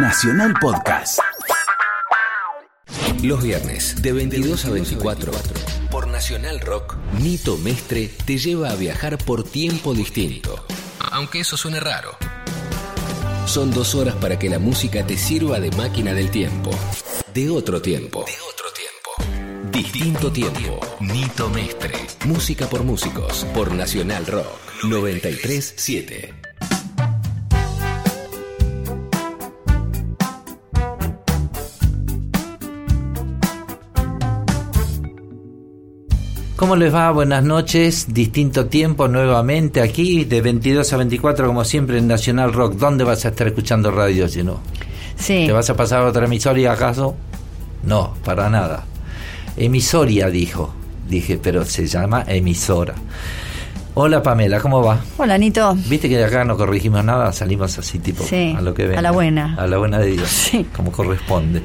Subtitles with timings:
[0.00, 1.18] Nacional Podcast.
[3.20, 5.32] Los viernes, de 22 a 24,
[5.90, 10.64] por Nacional Rock, Nito Mestre te lleva a viajar por tiempo distinto.
[11.10, 12.16] Aunque eso suene raro.
[13.46, 16.70] Son dos horas para que la música te sirva de máquina del tiempo.
[17.34, 18.24] De otro tiempo.
[18.24, 19.72] De otro tiempo.
[19.72, 20.78] Distinto tiempo.
[21.00, 21.94] Nito Mestre.
[22.24, 23.44] Música por músicos.
[23.52, 24.84] Por Nacional Rock.
[24.84, 26.47] 937.
[36.58, 37.10] ¿Cómo les va?
[37.12, 38.12] Buenas noches.
[38.12, 42.74] Distinto tiempo nuevamente aquí, de 22 a 24, como siempre en Nacional Rock.
[42.74, 44.58] ¿Dónde vas a estar escuchando radio si no?
[45.16, 45.44] Sí.
[45.46, 47.14] ¿Te vas a pasar a otra emisoria acaso?
[47.84, 48.84] No, para nada.
[49.56, 50.74] Emisoria dijo.
[51.08, 52.94] Dije, pero se llama emisora.
[53.94, 55.00] Hola Pamela, ¿cómo va?
[55.16, 55.74] Hola, Nito.
[55.88, 58.86] Viste que de acá no corregimos nada, salimos así tipo Sí, a lo que a
[58.88, 59.02] venga.
[59.02, 59.54] la buena.
[59.58, 60.66] A la buena de Dios, Sí.
[60.76, 61.62] como corresponde.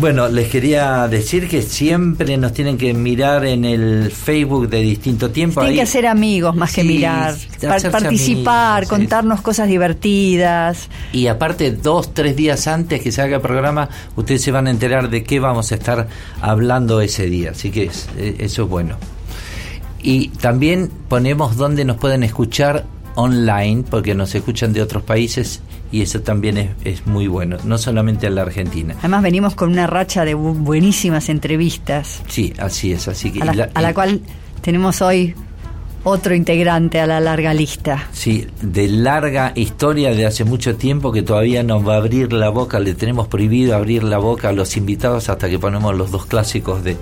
[0.00, 5.30] Bueno, les quería decir que siempre nos tienen que mirar en el Facebook de Distinto
[5.30, 5.60] Tiempo.
[5.60, 7.34] Tienen ahí- que ser amigos más que mirar.
[7.90, 10.88] Participar, amigos, contarnos cosas divertidas.
[11.12, 14.70] Y aparte, dos, tres días antes que se haga el programa, ustedes se van a
[14.70, 16.06] enterar de qué vamos a estar
[16.40, 17.50] hablando ese día.
[17.50, 18.96] Así que es- eh, eso es bueno.
[20.00, 26.02] Y también ponemos donde nos pueden escuchar online, porque nos escuchan de otros países y
[26.02, 28.94] eso también es, es muy bueno, no solamente en la Argentina.
[28.98, 33.42] Además, venimos con una racha de bu- buenísimas entrevistas, Sí, así es, así que...
[33.42, 34.20] a la, a cual
[34.60, 35.34] tenemos hoy
[36.04, 38.06] otro integrante a la larga lista.
[38.12, 42.48] Sí, de larga historia de hace mucho tiempo que todavía nos va a abrir la
[42.50, 46.24] boca, le tenemos prohibido abrir la boca a los invitados hasta que ponemos los dos
[46.26, 46.96] clásicos de,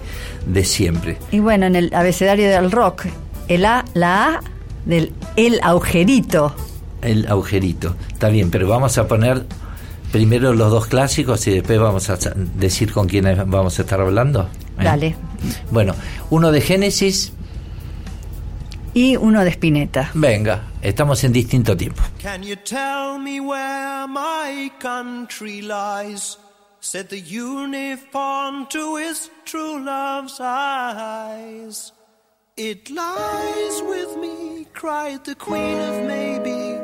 [0.47, 1.19] de siempre.
[1.31, 3.05] Y bueno, en el abecedario del rock,
[3.49, 4.41] el A, la A
[4.87, 6.55] del el agujerito.
[7.03, 9.45] El agujerito, está bien, pero vamos a poner
[10.13, 12.17] primero los dos clásicos y después vamos a
[12.57, 14.49] decir con quiénes vamos a estar hablando.
[14.79, 14.85] ¿eh?
[14.85, 15.17] Dale.
[15.71, 15.95] Bueno,
[16.31, 17.33] uno de Génesis,
[18.95, 20.11] Y uno de Spinetta.
[20.15, 22.03] venga, estamos en distinto tiempo.
[22.23, 26.39] Can you tell me where my country lies?
[26.81, 31.93] Said the uniform to his true love's eyes.
[32.57, 36.79] It lies with me, cried the queen of maybe.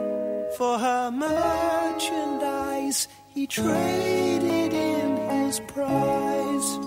[0.58, 6.78] For her merchandise, he traded in his prize.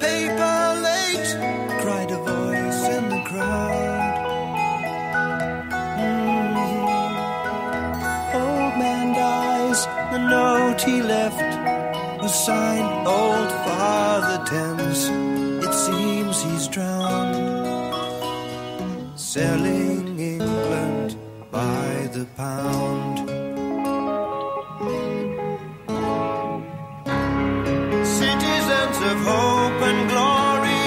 [0.00, 1.30] Paper late,
[1.82, 4.16] cried a voice in the crowd.
[6.00, 7.16] Mm-hmm.
[8.36, 11.50] Old man dies, the note he left
[12.20, 15.00] was signed Old Father Thames.
[15.64, 17.36] It seems he's drowned,
[19.14, 20.07] selling
[21.50, 23.18] by the pound.
[28.06, 30.86] Citizens of hope and glory,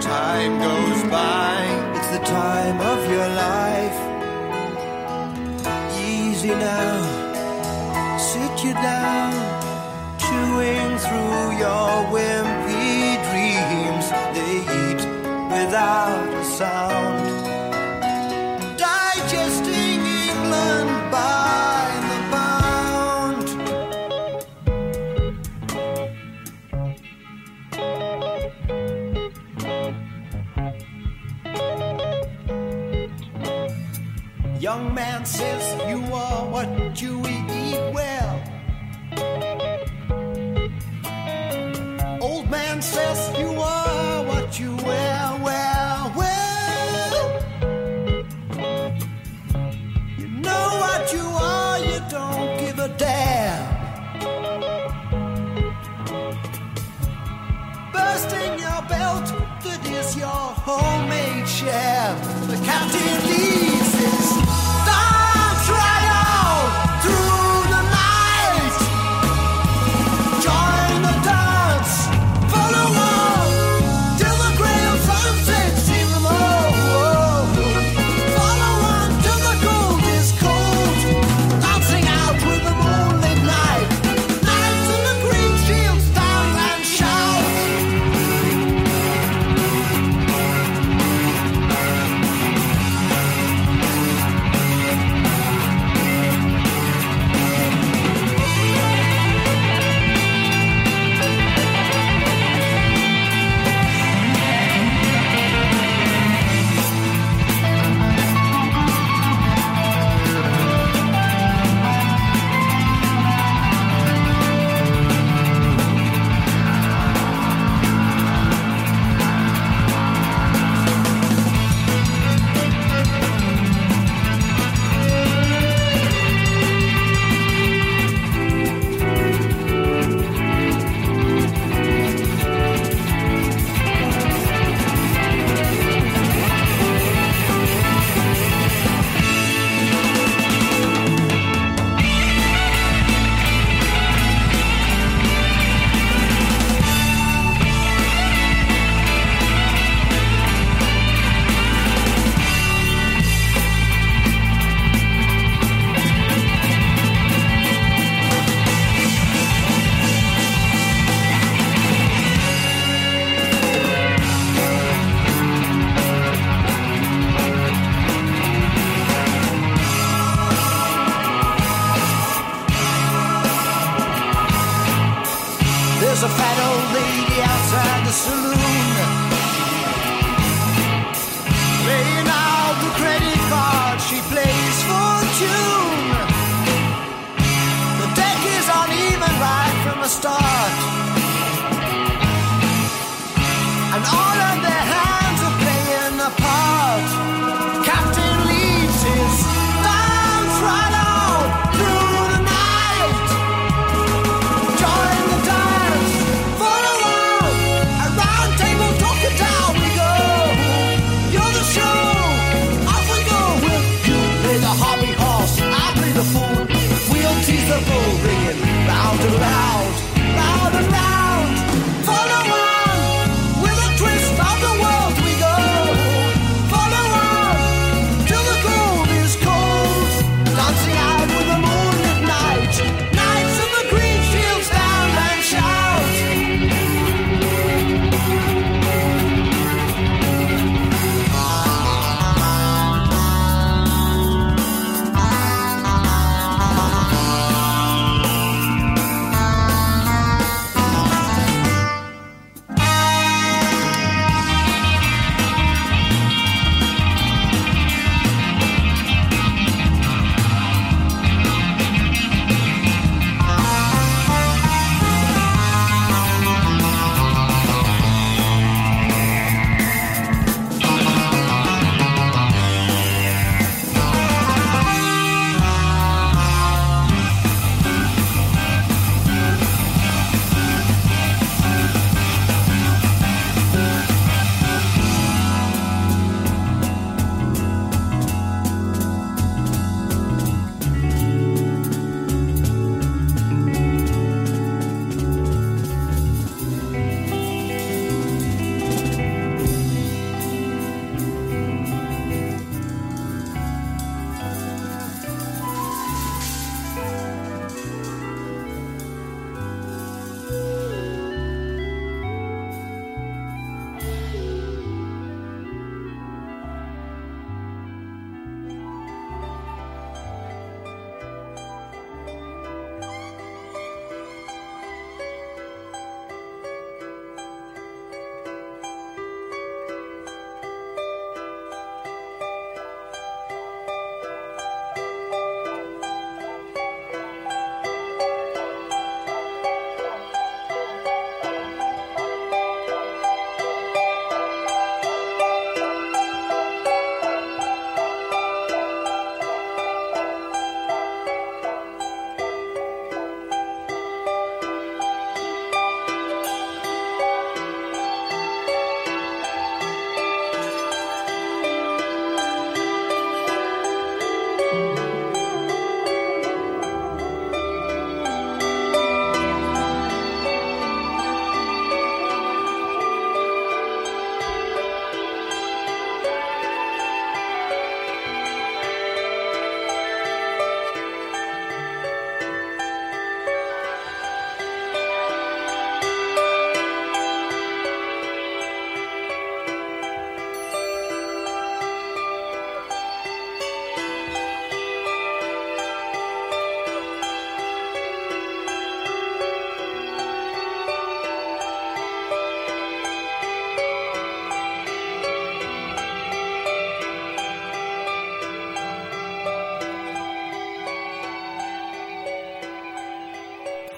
[0.00, 1.56] time goes by.
[1.96, 3.98] It's the time of your life.
[5.98, 9.32] Easy now, sit you down,
[10.24, 14.06] chewing through your wimpy dreams.
[14.36, 15.02] They eat
[15.56, 16.97] without a sound,
[34.68, 37.47] Young man says you are what you eat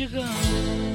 [0.00, 0.89] 这个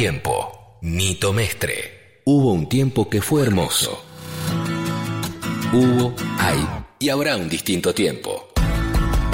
[0.00, 0.78] tiempo.
[0.80, 2.22] Nito Mestre.
[2.24, 4.02] Hubo un tiempo que fue hermoso.
[5.74, 6.66] Hubo, hay
[6.98, 8.48] y habrá un distinto tiempo.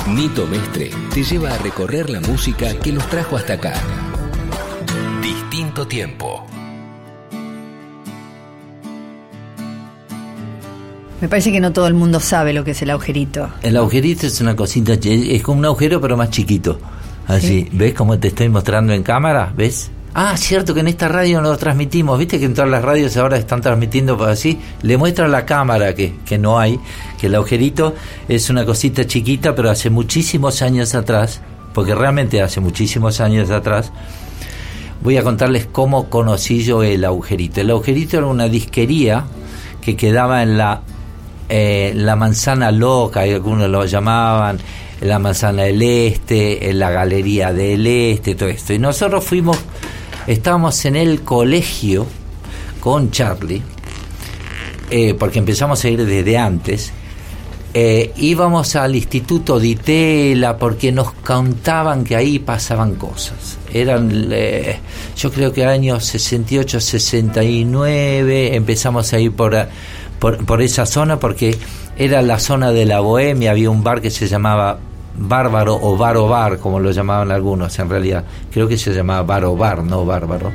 [0.08, 3.75] Nito Mestre te lleva a recorrer la música que los trajo hasta acá.
[5.23, 6.44] Distinto tiempo.
[11.20, 13.50] Me parece que no todo el mundo sabe lo que es el agujerito.
[13.62, 16.80] El agujerito es una cosita, es como un agujero pero más chiquito.
[17.28, 19.52] Así, ¿ves cómo te estoy mostrando en cámara?
[19.56, 19.92] ¿Ves?
[20.18, 22.18] Ah, cierto que en esta radio no lo transmitimos.
[22.18, 24.58] ¿Viste que en todas las radios ahora están transmitiendo así?
[24.80, 26.80] Le muestra la cámara que, que no hay,
[27.20, 27.94] que el agujerito
[28.26, 31.42] es una cosita chiquita, pero hace muchísimos años atrás,
[31.75, 33.92] porque realmente hace muchísimos años atrás,
[35.02, 37.61] voy a contarles cómo conocí yo el agujerito.
[37.61, 39.26] El agujerito era una disquería
[39.82, 40.80] que quedaba en la,
[41.50, 44.61] eh, la manzana loca, algunos lo llamaban,
[45.00, 48.73] en la manzana del este, en la galería del este, todo esto.
[48.73, 49.58] Y nosotros fuimos,
[50.26, 52.06] estábamos en el colegio
[52.80, 53.62] con Charlie,
[54.90, 56.92] eh, porque empezamos a ir desde antes.
[57.75, 63.59] Eh, íbamos al Instituto de Itela porque nos contaban que ahí pasaban cosas.
[63.73, 64.78] Eran, eh,
[65.16, 69.54] yo creo que años 68, 69, empezamos a ir por,
[70.18, 71.59] por, por esa zona porque
[71.99, 74.78] era la zona de la bohemia, había un bar que se llamaba
[75.18, 79.56] Bárbaro o Baro Bar, como lo llamaban algunos en realidad, creo que se llamaba Baro
[79.56, 80.52] Bar, no Bárbaro.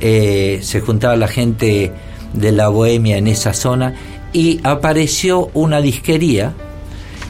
[0.00, 1.92] Eh, se juntaba la gente
[2.32, 3.94] de la bohemia en esa zona
[4.32, 6.52] y apareció una disquería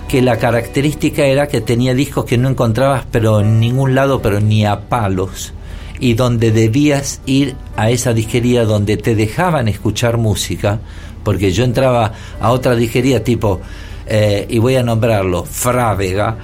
[0.08, 4.40] que la característica era que tenía discos que no encontrabas pero en ningún lado, pero
[4.40, 5.52] ni a palos,
[6.00, 10.80] y donde debías ir a esa disquería donde te dejaban escuchar música,
[11.22, 13.60] porque yo entraba a otra disquería tipo,
[14.06, 16.36] eh, y voy a nombrarlo, Frávega,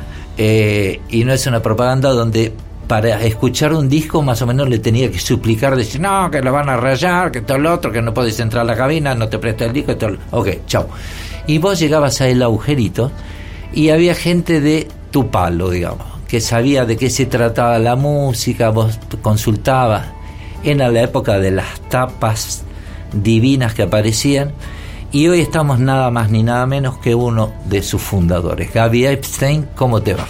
[0.42, 2.54] eh, y no es una propaganda donde
[2.88, 6.50] para escuchar un disco más o menos le tenía que suplicar, decir, no, que lo
[6.50, 9.28] van a rayar, que todo lo otro, que no puedes entrar a la cabina, no
[9.28, 10.88] te presta el disco, todo ok, chao.
[11.46, 13.12] Y vos llegabas a el agujerito
[13.74, 18.70] y había gente de tu palo, digamos, que sabía de qué se trataba la música,
[18.70, 20.06] vos consultabas.
[20.64, 22.62] Era la época de las tapas
[23.12, 24.52] divinas que aparecían
[25.12, 28.72] Y hoy estamos nada más ni nada menos que uno de sus fundadores.
[28.72, 30.26] Gaby Epstein, ¿cómo te va?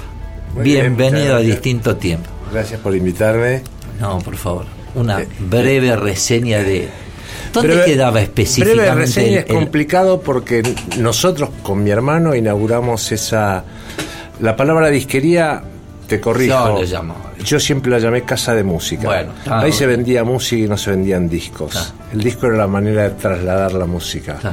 [0.55, 1.41] Muy Bienvenido a.
[1.41, 2.29] Distinto Tiempo.
[2.53, 3.63] Gracias por invitarme.
[4.01, 6.89] No, por favor, una Eh, breve reseña de...
[7.53, 8.83] ¿Dónde Breve- quedaba específicamente?
[8.91, 10.63] Breve reseña el- es complicado porque
[10.99, 13.65] nosotros con mi hermano inauguramos esa...
[14.41, 15.63] La palabra disquería,
[16.11, 16.52] te corrijo.
[16.52, 17.14] Yo lo llamo.
[17.45, 19.05] Yo siempre la llamé casa de música.
[19.07, 21.76] Bueno, ah, Ahí se vendía música y no se vendían discos.
[21.76, 21.93] Ah.
[22.12, 24.38] El disco era la manera de trasladar la música.
[24.43, 24.52] Ah.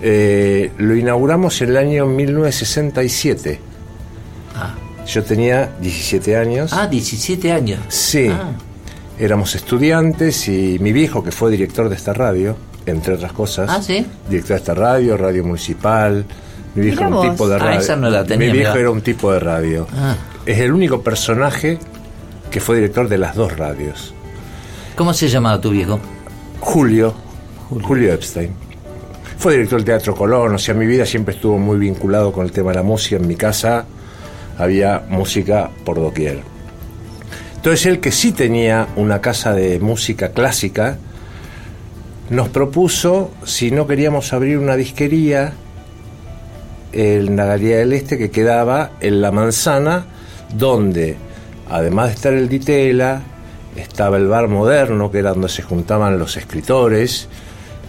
[0.00, 3.60] Eh, lo inauguramos en el año 1967.
[4.56, 4.74] Ah.
[5.06, 6.72] Yo tenía 17 años.
[6.72, 7.80] Ah, 17 años.
[7.88, 8.28] Sí.
[8.30, 8.50] Ah.
[9.18, 13.68] Éramos estudiantes y mi viejo, que fue director de esta radio, entre otras cosas.
[13.70, 14.06] Ah, ¿sí?
[14.28, 16.24] Director de esta radio, radio municipal.
[16.74, 17.80] Mi viejo era un tipo de Ah, radio.
[17.80, 19.86] esa no la tenía, mi viejo era un tipo de radio.
[19.96, 20.14] Ah.
[20.48, 21.78] Es el único personaje
[22.50, 24.14] que fue director de las dos radios.
[24.96, 26.00] ¿Cómo se llamaba tu viejo?
[26.58, 27.12] Julio,
[27.82, 28.54] Julio, Epstein.
[29.36, 32.52] Fue director del Teatro Colón, o sea, mi vida siempre estuvo muy vinculado con el
[32.52, 33.16] tema de la música.
[33.16, 33.84] En mi casa
[34.56, 36.40] había música por doquier.
[37.56, 40.96] Entonces él, que sí tenía una casa de música clásica,
[42.30, 45.52] nos propuso si no queríamos abrir una disquería
[46.92, 50.06] en la Galería del Este que quedaba en La Manzana,
[50.54, 51.16] donde,
[51.68, 53.22] además de estar el Ditela,
[53.76, 57.28] estaba el bar moderno, que era donde se juntaban los escritores,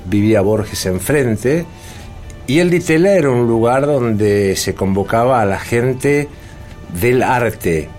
[0.06, 1.66] vivía Borges enfrente,
[2.48, 6.28] y el Ditela era un lugar donde se convocaba a la gente
[7.00, 7.90] del arte,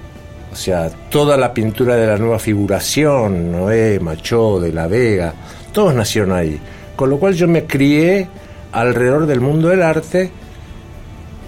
[0.53, 5.33] o sea, toda la pintura de la nueva figuración, Noé, Machó, de la Vega,
[5.73, 6.59] todos nacieron ahí.
[6.97, 8.29] Con lo cual yo me crié
[8.73, 10.31] alrededor del mundo del arte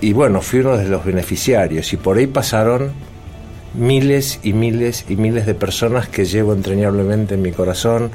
[0.03, 2.91] y bueno, fui uno de los beneficiarios y por ahí pasaron
[3.75, 8.11] miles y miles y miles de personas que llevo entrañablemente en mi corazón,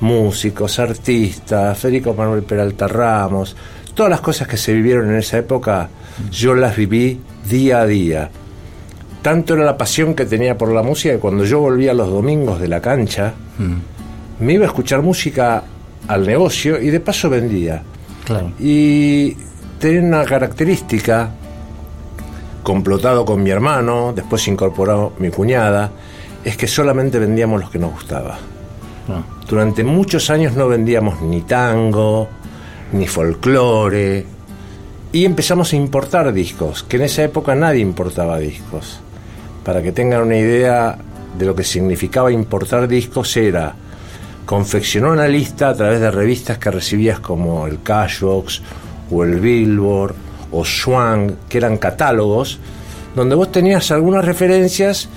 [0.00, 3.56] músicos, artistas, Federico Manuel Peralta Ramos,
[3.94, 5.88] todas las cosas que se vivieron en esa época,
[6.30, 7.18] yo las viví
[7.48, 8.30] día a día.
[9.22, 12.60] Tanto era la pasión que tenía por la música que cuando yo volvía los domingos
[12.60, 13.32] de la cancha,
[14.38, 15.62] me iba a escuchar música
[16.08, 17.82] al negocio y de paso vendía.
[18.26, 18.52] Claro.
[18.60, 19.34] Y
[19.82, 21.30] tenía una característica,
[22.62, 25.90] complotado con mi hermano, después incorporó mi cuñada,
[26.44, 28.38] es que solamente vendíamos los que nos gustaba.
[29.08, 29.24] No.
[29.48, 32.28] Durante muchos años no vendíamos ni tango,
[32.92, 34.24] ni folclore,
[35.10, 39.00] y empezamos a importar discos, que en esa época nadie importaba discos.
[39.64, 40.96] Para que tengan una idea
[41.36, 43.74] de lo que significaba importar discos era
[44.46, 48.62] confeccionar una lista a través de revistas que recibías como el Cashbox
[49.12, 50.14] o el Billboard
[50.50, 52.58] o Swan, que eran catálogos,
[53.14, 55.08] donde vos tenías algunas referencias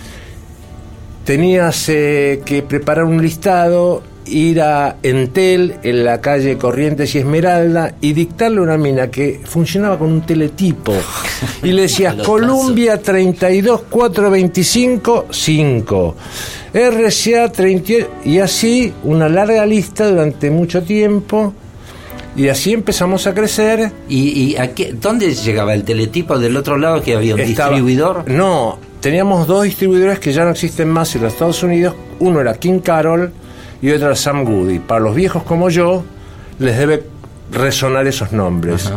[1.25, 7.95] tenías eh, que preparar un listado, ir a Entel en la calle Corrientes y Esmeralda
[7.99, 10.93] y dictarle una mina que funcionaba con un teletipo.
[11.63, 12.15] Y le decías.
[12.25, 16.15] Columbia 32 425 5.
[16.73, 21.53] RCA 38 y así una larga lista durante mucho tiempo
[22.35, 23.91] y así empezamos a crecer.
[24.09, 27.69] ¿Y, y a qué- dónde llegaba el teletipo del otro lado que había un Estaba-
[27.69, 28.29] distribuidor?
[28.29, 31.95] No, teníamos dos distribuidores que ya no existen más en los Estados Unidos.
[32.19, 33.31] Uno era King Carol
[33.81, 34.79] y otro era Sam Goody.
[34.79, 36.03] Para los viejos como yo,
[36.59, 37.03] les debe
[37.51, 38.89] resonar esos nombres.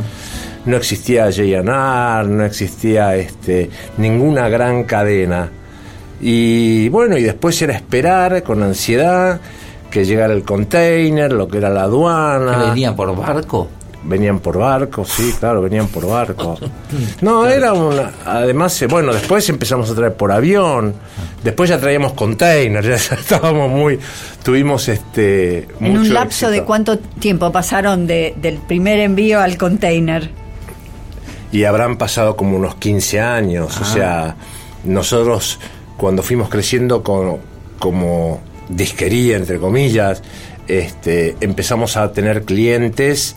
[0.65, 5.49] No existía J&R, no existía este, ninguna gran cadena.
[6.21, 9.41] Y bueno, y después era esperar con ansiedad
[9.91, 12.59] que llegara el container, lo que era la ¿Que aduana.
[12.71, 13.69] venía por barco?
[14.05, 16.57] Venían por barco, sí, claro, venían por barco.
[17.21, 18.13] No, era una.
[18.25, 20.95] Además, eh, bueno, después empezamos a traer por avión.
[21.43, 23.99] Después ya traíamos container, ya estábamos muy.
[24.43, 25.67] Tuvimos este.
[25.81, 30.31] En un lapso de cuánto tiempo pasaron de- del primer envío al container.
[31.51, 33.81] Y habrán pasado como unos 15 años.
[33.81, 34.37] O sea,
[34.85, 35.59] nosotros
[35.97, 37.39] cuando fuimos creciendo con-
[37.79, 40.23] como disquería, entre comillas,
[40.67, 43.35] este, empezamos a tener clientes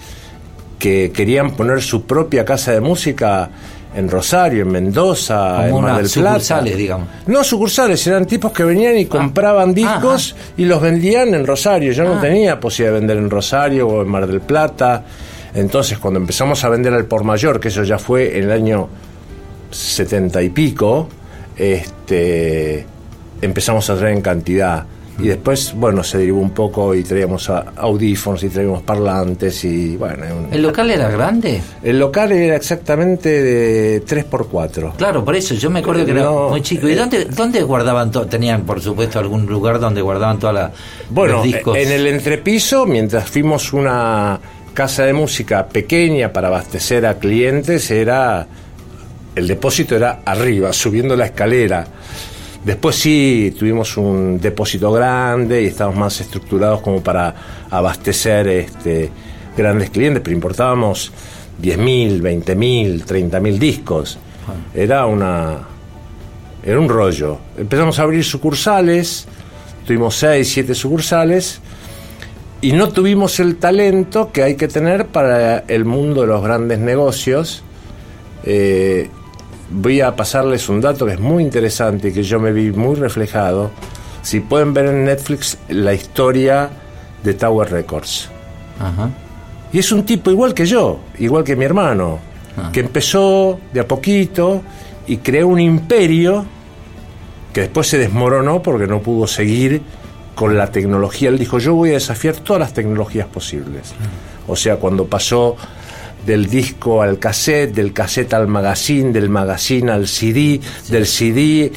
[0.79, 3.49] que querían poner su propia casa de música
[3.95, 6.33] en Rosario, en Mendoza, Como en Mar del Plata.
[6.39, 7.07] sucursales, digamos.
[7.27, 11.91] No sucursales, eran tipos que venían y compraban discos y los vendían en Rosario.
[11.91, 12.21] Yo no Ah.
[12.21, 15.03] tenía posibilidad de vender en Rosario o en Mar del Plata.
[15.53, 18.87] Entonces, cuando empezamos a vender al por mayor, que eso ya fue en el año
[19.69, 21.09] setenta y pico,
[21.57, 22.85] este,
[23.41, 24.85] empezamos a traer en cantidad.
[25.19, 30.25] Y después, bueno, se derivó un poco y traíamos audífonos y traíamos parlantes y bueno.
[30.51, 31.61] ¿El local era grande?
[31.83, 34.95] el local era exactamente de 3x4.
[34.95, 36.87] Claro, por eso yo me acuerdo que era muy chico.
[36.87, 38.25] ¿Y eh, dónde, dónde guardaban todo?
[38.25, 40.71] Tenían, por supuesto, algún lugar donde guardaban todos
[41.09, 41.77] Bueno, los discos.
[41.77, 44.39] en el entrepiso, mientras fuimos una
[44.73, 48.47] casa de música pequeña para abastecer a clientes era
[49.35, 51.85] el depósito era arriba, subiendo la escalera.
[52.63, 57.33] Después sí tuvimos un depósito grande y estábamos más estructurados como para
[57.69, 59.09] abastecer este,
[59.57, 61.11] grandes clientes, pero importábamos
[61.61, 64.17] 10.000, 20.000, 30.000 discos.
[64.73, 65.59] Era una
[66.63, 67.39] era un rollo.
[67.57, 69.27] Empezamos a abrir sucursales,
[69.85, 71.59] tuvimos 6, 7 sucursales
[72.61, 76.77] y no tuvimos el talento que hay que tener para el mundo de los grandes
[76.79, 77.63] negocios.
[78.43, 79.09] Eh,
[79.71, 82.95] voy a pasarles un dato que es muy interesante y que yo me vi muy
[82.95, 83.71] reflejado.
[84.21, 86.69] Si pueden ver en Netflix la historia
[87.23, 88.29] de Tower Records.
[88.79, 89.09] Ajá.
[89.73, 92.19] Y es un tipo igual que yo, igual que mi hermano,
[92.57, 92.69] Ah.
[92.73, 94.61] que empezó de a poquito
[95.07, 96.45] y creó un imperio
[97.53, 99.81] que después se desmoronó porque no pudo seguir
[100.35, 101.29] con la tecnología.
[101.29, 103.93] Él dijo, yo voy a desafiar todas las tecnologías posibles.
[104.49, 105.55] O sea, cuando pasó
[106.25, 111.71] del disco al cassette, del cassette al magazine, del magazine al CD, del CD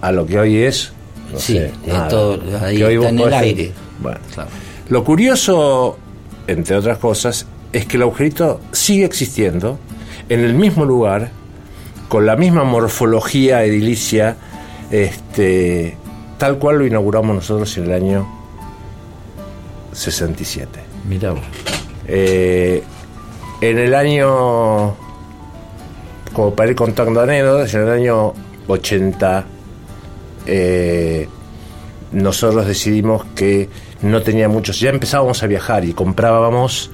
[0.00, 0.92] a lo que hoy es...
[1.32, 2.08] no Sí, sé, es nada.
[2.08, 3.72] todo, ahí Que hoy está en el aire.
[4.00, 4.50] Bueno, Claro.
[4.88, 5.98] lo curioso,
[6.46, 9.78] entre otras cosas, es que el agujerito sigue existiendo
[10.28, 11.30] en el mismo lugar,
[12.08, 14.36] con la misma morfología edilicia,
[14.90, 15.96] este,
[16.38, 18.28] tal cual lo inauguramos nosotros en el año
[19.92, 20.68] 67.
[21.08, 21.40] Mira vos.
[22.06, 22.82] Eh,
[23.70, 24.94] en el año,
[26.32, 28.34] como para ir contando anécdotas, en el año
[28.66, 29.44] 80
[30.46, 31.28] eh,
[32.12, 33.68] nosotros decidimos que
[34.02, 36.90] no tenía muchos, ya empezábamos a viajar y comprábamos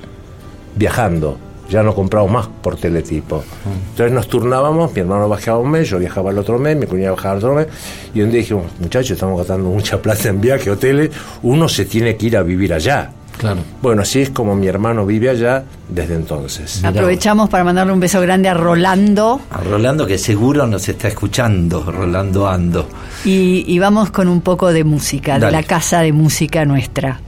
[0.77, 1.37] viajando,
[1.69, 3.43] ya no comprábamos más por teletipo.
[3.91, 7.17] Entonces nos turnábamos, mi hermano bajaba un mes, yo viajaba el otro mes, mi cuñado
[7.17, 7.67] bajaba el otro mes,
[8.15, 11.11] y un día dijimos, muchachos, estamos gastando mucha plata en viaje, hoteles,
[11.43, 13.13] uno se tiene que ir a vivir allá.
[13.41, 13.63] Claro.
[13.81, 16.77] Bueno, así es como mi hermano vive allá desde entonces.
[16.79, 21.09] Mirá Aprovechamos para mandarle un beso grande a Rolando A Rolando que seguro nos está
[21.09, 22.87] escuchando, Rolando Ando.
[23.25, 27.19] y, y vamos con un poco de música, de la casa de música nuestra.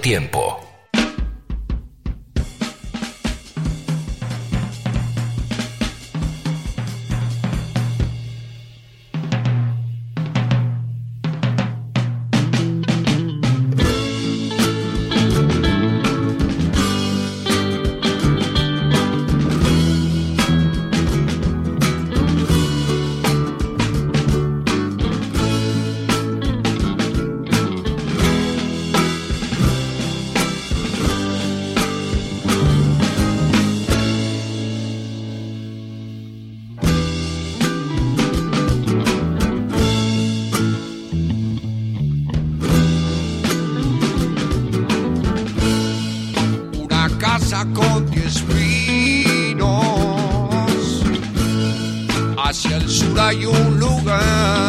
[0.00, 0.49] Tiempo.
[52.50, 54.59] Hacia el sur hay un lugar.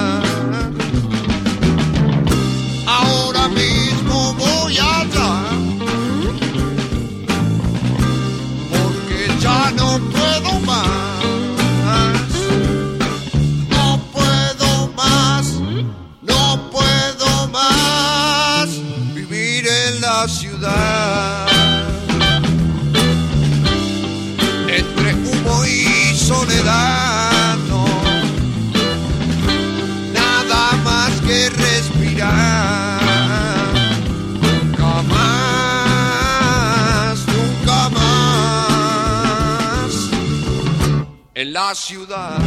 [41.73, 42.37] Ciudad.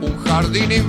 [0.00, 0.80] un jardín y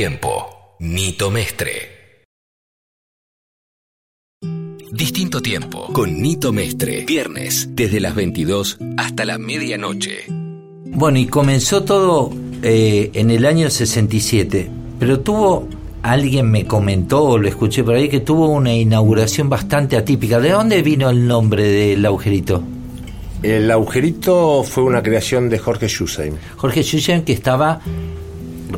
[0.00, 0.76] tiempo.
[0.78, 2.24] Nito Mestre.
[4.90, 7.04] Distinto tiempo con Nito Mestre.
[7.04, 10.24] Viernes desde las 22 hasta la medianoche.
[10.86, 12.32] Bueno, y comenzó todo
[12.62, 15.68] eh, en el año 67, pero tuvo,
[16.02, 20.40] alguien me comentó, o lo escuché por ahí, que tuvo una inauguración bastante atípica.
[20.40, 22.62] ¿De dónde vino el nombre del agujerito?
[23.42, 26.36] El agujerito fue una creación de Jorge Schusheim.
[26.56, 27.82] Jorge Schusheim, que estaba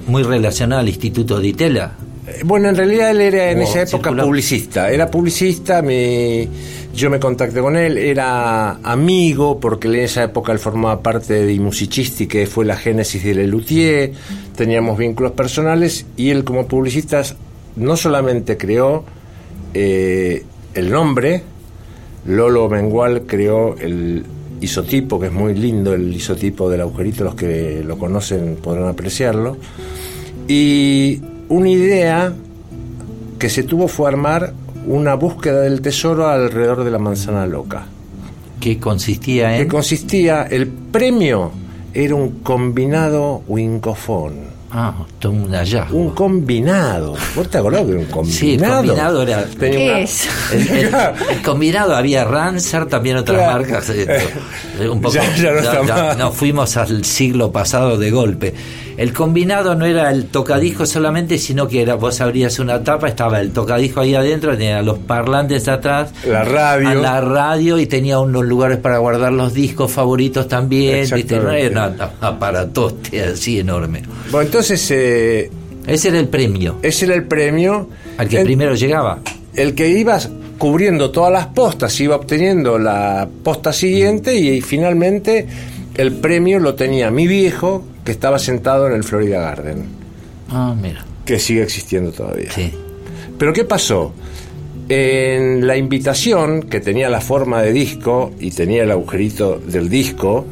[0.06, 1.92] muy relacionado al Instituto de Itela.
[2.26, 4.90] Eh, Bueno, en realidad él era en esa época publicista.
[4.90, 6.48] Era publicista, me-
[6.94, 11.58] yo me contacté con él, era amigo, porque en esa época él formaba parte de
[11.58, 14.12] Musicisti, que fue la génesis de Lelutier,
[14.56, 17.22] teníamos vínculos personales, y él como publicista
[17.76, 19.04] no solamente creó
[19.74, 21.42] eh, el nombre,
[22.26, 24.24] Lolo Mengual creó el
[24.62, 29.56] isotipo, que es muy lindo el isotipo del agujerito, los que lo conocen podrán apreciarlo,
[30.48, 32.32] y una idea
[33.38, 34.54] que se tuvo fue armar
[34.86, 37.86] una búsqueda del tesoro alrededor de la manzana loca.
[38.60, 41.50] que consistía Que en consistía, el premio
[41.92, 44.51] era un combinado wincofón.
[44.72, 45.96] Ah, todo un hallazgo.
[45.96, 47.14] Un combinado.
[47.36, 48.38] ¿Vos te acordás que era un combinado?
[48.38, 50.28] Sí, el combinado era- Tenía ¿Qué una- es?
[50.52, 50.94] El, el-
[51.30, 53.52] el combinado había Ranser, también otras Claro.
[53.52, 53.90] marcas.
[53.90, 54.06] eh,
[54.80, 56.16] eh, un poco, Ya- ya no está más.
[56.18, 58.54] nos fuimos al siglo pasado de golpe.
[58.96, 63.40] El combinado no era el tocadisco solamente, sino que era vos abrías una tapa, estaba
[63.40, 66.88] el tocadisco ahí adentro, tenía los parlantes atrás, La radio.
[66.88, 71.06] a la radio y tenía unos lugares para guardar los discos favoritos también.
[71.14, 71.38] ¿viste?
[71.38, 74.02] No era un aparatoste así enorme.
[74.30, 75.50] Bueno, entonces eh,
[75.86, 77.88] Ese era el premio, ese era el premio.
[78.18, 79.18] al que El- primero llegaba.
[79.54, 80.18] el que iba
[80.58, 85.46] cubriendo todas las postas, iba obteniendo la posta siguiente y, finalmente
[85.96, 89.84] el premio lo tenía mi viejo que estaba sentado en el Florida Garden,
[90.50, 92.50] Ah, mira, que sigue existiendo todavía.
[92.52, 92.72] sí.
[93.38, 94.12] Pero ¿qué pasó?
[94.88, 100.44] En la invitación, que tenía la forma de disco y tenía el agujerito del disco,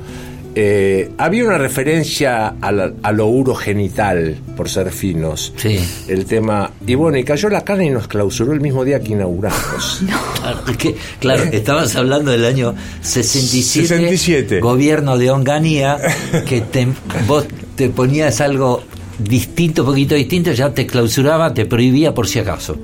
[0.54, 5.52] eh, había una referencia a, la- a lo urogenital, por ser finos.
[5.56, 5.78] Sí.
[6.08, 6.70] El tema.
[6.86, 10.02] Y bueno, y cayó la carne y nos clausuró el mismo día que inauguramos.
[10.40, 14.60] Claro, que- claro, estabas hablando del año 67, 67.
[14.60, 15.98] gobierno de Onganía,
[16.48, 16.88] que te-
[17.26, 17.46] vos
[17.76, 18.82] te ponías algo
[19.18, 22.76] distinto, poquito distinto, ya te clausuraba, te prohibía por si acaso.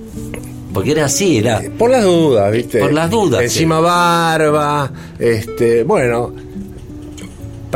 [0.74, 1.62] Porque era así, era...
[1.78, 2.80] Por las dudas, ¿viste?
[2.80, 3.82] Por las dudas, Encima sí.
[3.84, 6.34] barba, este, bueno,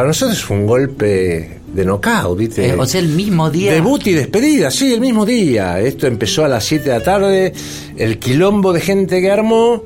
[0.01, 2.69] para nosotros fue un golpe de knockout, ¿viste?
[2.69, 3.75] eh, o sea, el mismo día...
[3.75, 5.79] Debut y despedida, sí, el mismo día.
[5.79, 7.53] Esto empezó a las 7 de la tarde,
[7.99, 9.83] el quilombo de gente que armó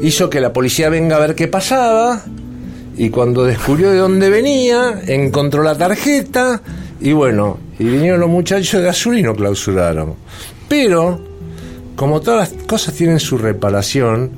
[0.00, 2.24] hizo que la policía venga a ver qué pasaba
[2.96, 6.62] y cuando descubrió de dónde venía, encontró la tarjeta
[6.98, 10.14] y bueno, y vinieron los muchachos de azul y no clausuraron.
[10.70, 11.20] Pero,
[11.96, 14.30] como todas las cosas tienen su reparación,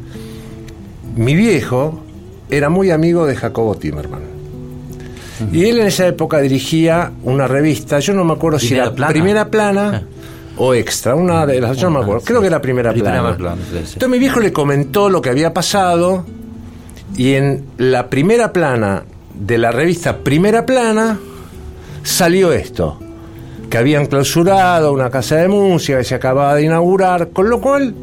[1.14, 2.02] mi viejo
[2.50, 4.35] era muy amigo de Jacobo Timerman.
[5.52, 8.94] Y él en esa época dirigía una revista, yo no me acuerdo si ¿Primera era
[8.94, 9.12] plana?
[9.12, 10.02] primera plana
[10.58, 13.36] o extra, una de las, yo no me acuerdo, creo que era primera, Primera plana.
[13.36, 13.92] plana, sí, sí.
[13.94, 16.24] Entonces mi viejo le comentó lo que había pasado
[17.16, 21.18] y en la primera plana de la revista Primera Plana
[22.02, 22.98] salió esto,
[23.68, 27.94] que habían clausurado una casa de música que se acababa de inaugurar, con lo cual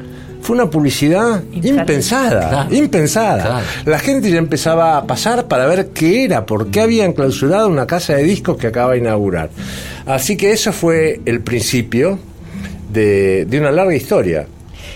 [0.44, 1.80] fue una publicidad Infernal.
[1.80, 2.76] impensada, Claro.
[2.76, 3.44] impensada.
[3.44, 3.66] Claro.
[3.86, 7.88] La gente ya empezaba a pasar para ver qué era, por qué habían clausurado una
[7.88, 9.50] casa de discos que acaba de inaugurar.
[10.06, 12.20] Así que eso fue el principio
[12.92, 14.46] de, de una larga historia.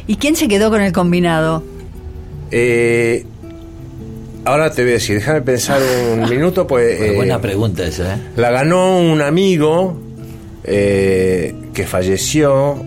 [0.06, 1.64] ¿Y quién se quedó con el combinado?
[2.52, 3.26] Eh,
[4.45, 5.82] ahora te voy a decir, déjame pensar
[6.14, 8.20] un minuto, pues eh, buena pregunta esa, ¿eh?
[8.36, 9.98] la ganó un amigo
[10.66, 12.84] eh, que falleció,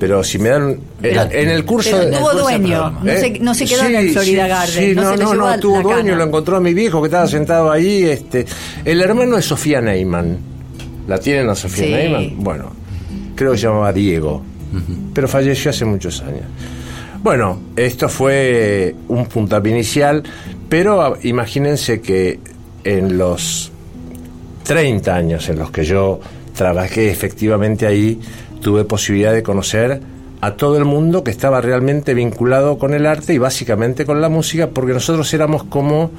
[0.00, 0.78] pero si me dan...
[1.02, 1.90] En, el curso...
[1.92, 3.20] Pero de- tuvo dueño, no, ¿Eh?
[3.20, 5.34] se, no se quedó Sí, en el Florida sí, Garden, sí, no, no, se no,
[5.34, 6.16] no, a tuvo dueño, cana.
[6.16, 8.04] lo encontró a mi viejo que estaba sentado ahí.
[8.04, 8.46] Este,
[8.84, 10.38] el hermano de Sofía Neyman.
[11.06, 11.96] ¿La tienen a Sofía.
[11.96, 12.32] Neyman?
[12.42, 12.72] Bueno,
[13.34, 14.42] creo que se llamaba Diego,
[15.12, 16.42] pero falleció hace muchos años.
[17.22, 20.22] Bueno, esto fue un puntapié inicial,
[20.68, 22.40] pero ah, imagínense que
[22.84, 23.70] en los
[24.64, 26.20] 30 años en los que yo
[26.54, 28.18] trabajé efectivamente ahí,
[28.60, 30.00] tuve posibilidad de conocer
[30.46, 34.28] a todo el mundo que estaba realmente vinculado con el arte y básicamente con la
[34.28, 36.12] música, porque nosotros éramos como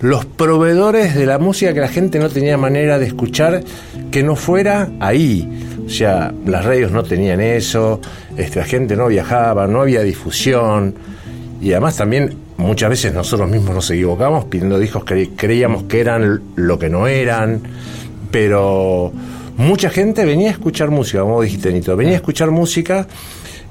[0.00, 3.62] los proveedores de la música que la gente no tenía manera de escuchar
[4.10, 5.46] que no fuera ahí.
[5.84, 8.00] O sea, las radios no tenían eso,
[8.38, 10.94] este, la gente no viajaba, no había difusión.
[11.60, 16.40] Y además también muchas veces nosotros mismos nos equivocamos pidiendo discos que creíamos que eran
[16.56, 17.60] lo que no eran.
[18.30, 19.12] Pero
[19.58, 23.06] mucha gente venía a escuchar música, como dijiste, Nito, venía a escuchar música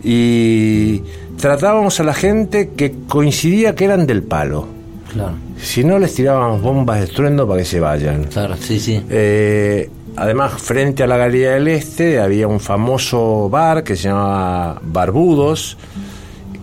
[0.03, 1.03] y
[1.39, 4.67] tratábamos a la gente que coincidía que eran del palo.
[5.11, 8.23] Claro, Si no, les tirábamos bombas de estruendo para que se vayan.
[8.25, 9.03] claro, sí, sí.
[9.09, 14.79] Eh, además, frente a la Galería del Este había un famoso bar que se llamaba
[14.81, 15.77] Barbudos,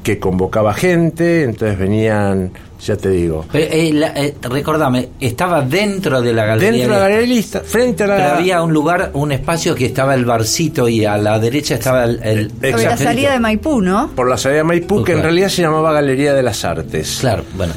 [0.02, 6.22] que convocaba gente, entonces venían, ya te digo, Pero, eh, la- eh, recordame, estaba dentro
[6.22, 6.70] de la galería.
[6.72, 8.16] dentro de la Galería Este, frente a la...
[8.16, 12.04] Pero había un lugar, un espacio que estaba el barcito y a la derecha estaba
[12.04, 12.20] el.
[12.22, 14.10] el- Sobre la salida de Maipú, ¿no?
[14.14, 17.18] Por la salida de Maipú, que en realidad se llamaba Galería de las Artes.
[17.20, 17.72] Claro, bueno.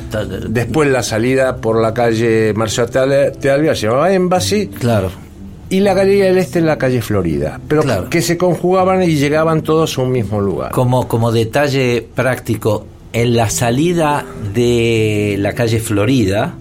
[0.49, 4.67] Después la salida por la calle Marcial Teal- Tealvia se llamaba Embassy.
[4.67, 5.09] Claro.
[5.69, 8.09] y la Galería del Este en la calle Florida, pero Claro.
[8.09, 10.71] que se conjugaban y llegaban todos a un mismo lugar.
[10.73, 16.53] Como, como detalle práctico, en la salida de la calle Florida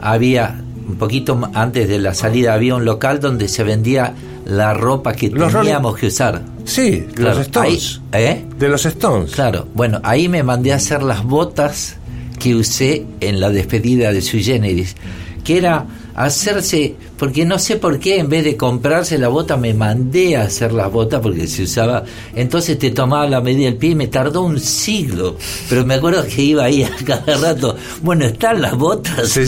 [0.00, 4.14] había, un poquito antes de la salida, había un local donde se vendía
[4.46, 6.42] la ropa que Los teníamos que usar.
[6.64, 8.00] Sí, Claro, los Stones.
[8.12, 8.44] ahí- ¿eh?
[8.58, 9.30] De los Stones.
[9.32, 11.96] Claro, bueno, ahí me mandé a hacer las botas
[12.38, 14.96] que usé en la despedida de Sui Generis,
[15.44, 19.74] que era hacerse, porque no sé por qué en vez de comprarse la bota me
[19.74, 22.04] mandé a hacer las botas porque se usaba,
[22.34, 25.36] entonces te tomaba la medida del pie y me tardó un siglo,
[25.68, 29.28] pero me acuerdo que iba ahí a cada rato, bueno, están las botas.
[29.28, 29.44] Se,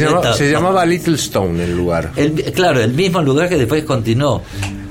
[0.51, 2.13] llamaba Little Stone el lugar.
[2.17, 4.43] El- claro, el mismo lugar que después continuó.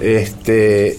[0.01, 0.97] Este,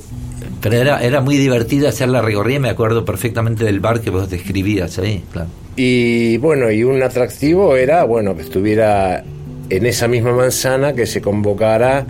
[0.60, 4.28] Pero era, era muy divertido hacer la recorrida, me acuerdo perfectamente del bar que vos
[4.28, 5.48] describías ahí, claro.
[5.76, 9.22] y bueno, y un atractivo era, bueno, que estuviera
[9.70, 12.06] en esa misma manzana, que se convocara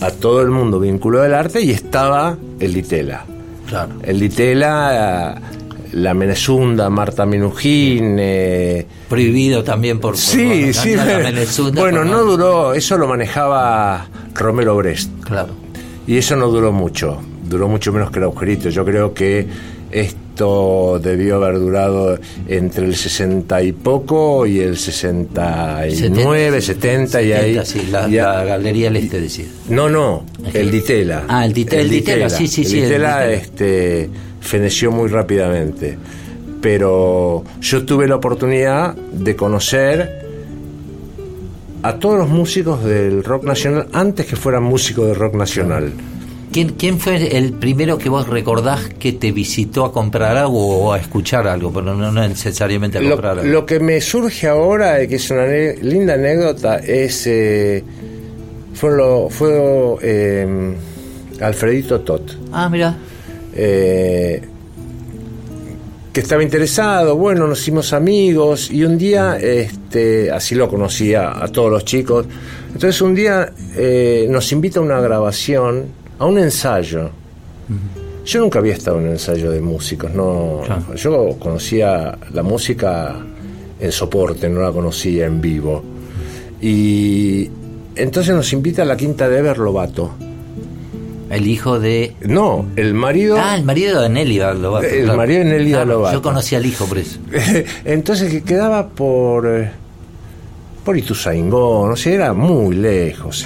[0.00, 3.24] a todo el mundo vinculado al arte y estaba el Ditela.
[3.66, 3.94] Claro.
[4.02, 5.40] El Ditela,
[5.92, 8.16] la Menezunda, Marta Minujín.
[8.18, 10.94] eh, Prohibido también por, por sí, sí.
[11.74, 15.10] Bueno, no duró, eso lo manejaba Romero Brest.
[15.24, 15.54] Claro.
[16.06, 18.68] Y eso no duró mucho, duró mucho menos que el agujerito.
[18.68, 19.46] Yo creo que
[19.90, 22.18] esto debió haber durado
[22.48, 27.54] entre el 60 y poco y el 69, 70, y ahí.
[27.54, 29.46] 70, sí, la, y a- la Galería del Este decía.
[29.68, 31.24] No, no, el Ditela.
[31.28, 33.32] Ah, el Ditela, el Ditela, sí, sí, el sí, el Ditela, Ditela.
[33.42, 34.10] este,
[34.40, 35.96] feneció muy rápidamente.
[36.60, 40.26] Pero yo tuve la oportunidad de conocer
[41.82, 45.92] a todos los músicos del rock nacional antes que fueran músicos de rock nacional.
[46.56, 50.92] ¿Quién, ¿Quién fue el primero que vos recordás que te visitó a comprar algo o
[50.94, 51.70] a escuchar algo?
[51.70, 53.52] Pero no, no necesariamente a Lo, comprar algo.
[53.52, 57.26] lo que me surge ahora, y que es una linda anécdota, es.
[57.26, 57.84] eh,
[58.72, 59.50] fue lo, fue
[60.00, 60.74] eh,
[61.42, 62.38] Alfredito Tot.
[62.52, 62.96] Ah, mira.
[63.54, 64.40] eh,
[66.14, 71.48] que estaba interesado, bueno, nos hicimos amigos y un día, este, así lo conocía a
[71.48, 72.24] todos los chicos,
[72.68, 75.84] entonces un día eh, nos invita a una grabación,
[76.18, 77.10] a un ensayo.
[78.24, 80.94] Yo nunca había estado en un ensayo de músicos, no, Claro.
[80.96, 83.14] yo conocía la música
[83.78, 85.82] en soporte, no la conocía en vivo.
[86.60, 87.48] Y
[87.94, 90.10] entonces nos invita a la quinta de Ever Lobato.
[91.30, 92.14] El hijo de.
[92.20, 94.86] No, el marido Ah, el marido de Nelly Lobato.
[94.86, 96.14] El marido de Nelly Lobato.
[96.16, 97.18] Yo conocí al hijo por eso.
[97.84, 99.70] Entonces que quedaba por eh,
[100.84, 103.44] por Ituzaingó, no sé, era muy lejos.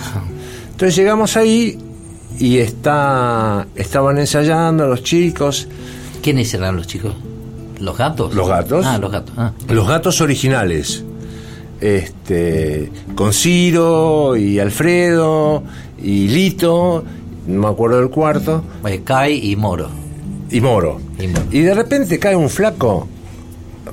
[0.73, 1.79] Entonces llegamos ahí
[2.39, 5.69] y está estaban ensayando los chicos,
[6.23, 7.15] ¿Quiénes eran los chicos?
[7.79, 8.35] ¿Los gatos?
[8.35, 8.85] Los gatos.
[8.87, 9.35] Ah, los gatos.
[9.37, 9.53] Ah.
[9.69, 11.03] los gatos originales.
[11.81, 15.63] Este, con Ciro y Alfredo
[16.03, 17.03] y Lito,
[17.47, 18.63] no me acuerdo del cuarto,
[19.05, 19.89] Kai y Moro.
[20.51, 21.01] y Moro.
[21.19, 21.45] Y Moro.
[21.51, 23.09] Y de repente cae un flaco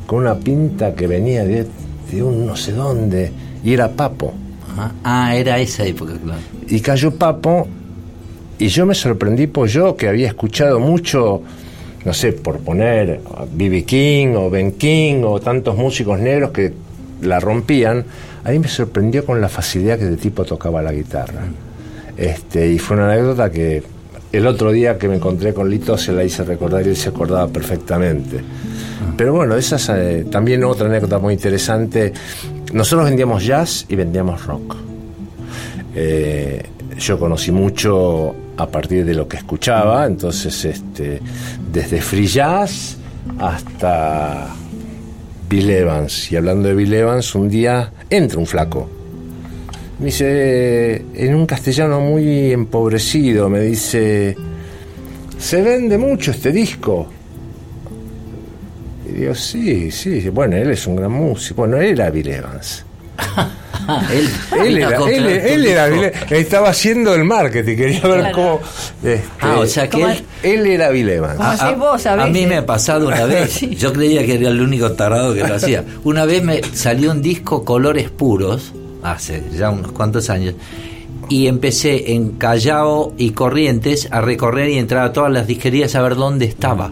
[0.06, 1.66] con una pinta que venía de,
[2.12, 3.32] de un no sé dónde,
[3.64, 4.34] y era Papo.
[4.74, 4.92] Ajá.
[5.06, 6.42] Ah, era esa época, claro.
[6.68, 7.68] Y cayó Papo,
[8.60, 11.42] y yo me sorprendí, pues yo que había escuchado mucho,
[12.04, 13.22] no sé, por poner
[13.54, 13.84] B.B.
[13.84, 16.74] King o Ben King o tantos músicos negros que
[17.22, 18.06] la rompían,
[18.44, 21.42] a mí me sorprendió con la facilidad que el tipo tocaba la guitarra.
[22.18, 23.84] Este, y fue una anécdota que
[24.32, 27.10] el otro día que me encontré con Lito se la hice recordar y él se
[27.10, 28.42] acordaba perfectamente.
[29.16, 32.12] Pero bueno, esa es eh, también otra anécdota muy interesante.
[32.74, 34.76] Nosotros vendíamos jazz y vendíamos rock.
[35.96, 36.64] Eh,
[36.98, 41.22] yo conocí mucho a partir de lo que escuchaba, entonces este,
[41.72, 42.98] desde free jazz
[43.40, 44.56] hasta
[45.48, 46.32] Bill Evans.
[46.32, 48.90] Y hablando de Bill Evans, un día entra un flaco.
[50.00, 54.36] Me dice, en un castellano muy empobrecido, me dice,
[55.38, 57.08] se vende mucho este disco.
[59.08, 61.62] Y digo, sí, sí, bueno, él es un gran músico.
[61.62, 62.86] Bueno, él era Bill Evans.
[63.90, 64.30] Ah, él,
[64.66, 65.88] Él era, él, él era
[66.30, 68.36] estaba haciendo el marketing, quería ver Claro.
[68.36, 68.60] cómo.
[69.02, 70.90] este, Ah, o sea que ¿Cómo él, él era
[71.78, 73.62] vos a mí me ha pasado una vez.
[73.62, 75.86] Yo creía que era el único tarado que lo hacía.
[76.04, 78.74] Una vez me salió un disco Colores Puros,
[79.04, 80.56] hace ya unos cuantos años,
[81.30, 86.02] y empecé en Callao y Corrientes a recorrer y entrar a todas las disquerías a
[86.02, 86.92] ver dónde estaba.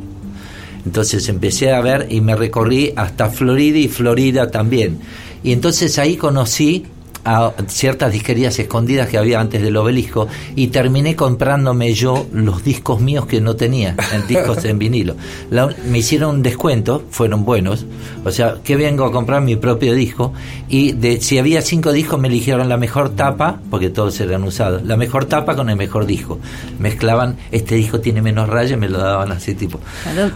[0.86, 5.00] Entonces empecé a ver y me recorrí hasta Florida y Florida también.
[5.46, 6.88] Y entonces ahí conocí
[7.26, 13.02] a ciertas disquerías escondidas que había antes del obelisco y terminé comprándome yo los discos
[13.02, 15.16] míos que no tenía, en discos en vinilo.
[15.50, 17.86] La- me hicieron un descuento, fueron buenos,
[18.24, 20.34] o sea, que vengo a comprar mi propio disco
[20.70, 24.84] y de si había cinco discos me eligieron la mejor tapa, porque todos eran usados,
[24.84, 26.40] la mejor tapa con el mejor disco.
[26.80, 29.80] Mezclaban, este disco tiene menos rayas y me lo daban así tipo.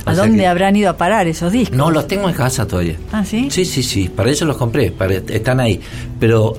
[0.05, 1.77] ¿A, dónde que- habrán ido a parar esos discos?
[1.77, 2.95] no, los tengo en casa todavía.
[3.11, 3.47] ¿Ah, sí?
[3.51, 5.79] Sí, sí, sí, para eso los compré, para, están ahí.
[6.19, 6.53] Pero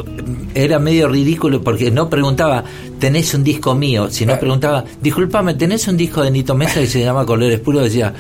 [0.55, 2.65] era medio ridículo porque no preguntaba,
[2.99, 4.09] ¿tenés un disco mío?
[4.11, 7.85] Sino preguntaba, discúlpame, ¿tenés un disco de Nito Mesa que se llama Colores Puros?
[7.85, 8.13] Decía,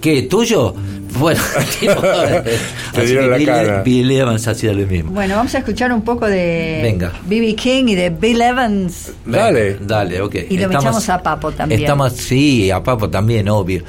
[0.00, 0.74] ¿qué, tuyo?
[1.18, 1.40] Bueno,
[1.80, 3.82] tipo, así dieron la Bill- cara.
[3.82, 5.10] Bill Evans hacía lo mismo.
[5.10, 7.12] Bueno, vamos a escuchar un poco de Venga.
[7.26, 7.56] B.B.
[7.56, 9.10] King y de Bill Evans.
[9.26, 9.74] Dale.
[9.80, 10.36] Dale, ok.
[10.48, 11.80] Y lo echamos a Papo también.
[11.80, 13.82] Estamos, sí, a Papo también, obvio.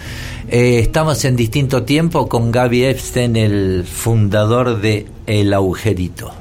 [0.49, 6.33] Eh, estamos en distinto tiempo con Gaby Epstein, el fundador de El Agujerito.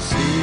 [0.00, 0.39] See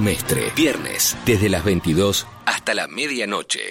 [0.00, 0.52] Mestre.
[0.56, 3.70] Viernes, desde las 22 hasta la medianoche.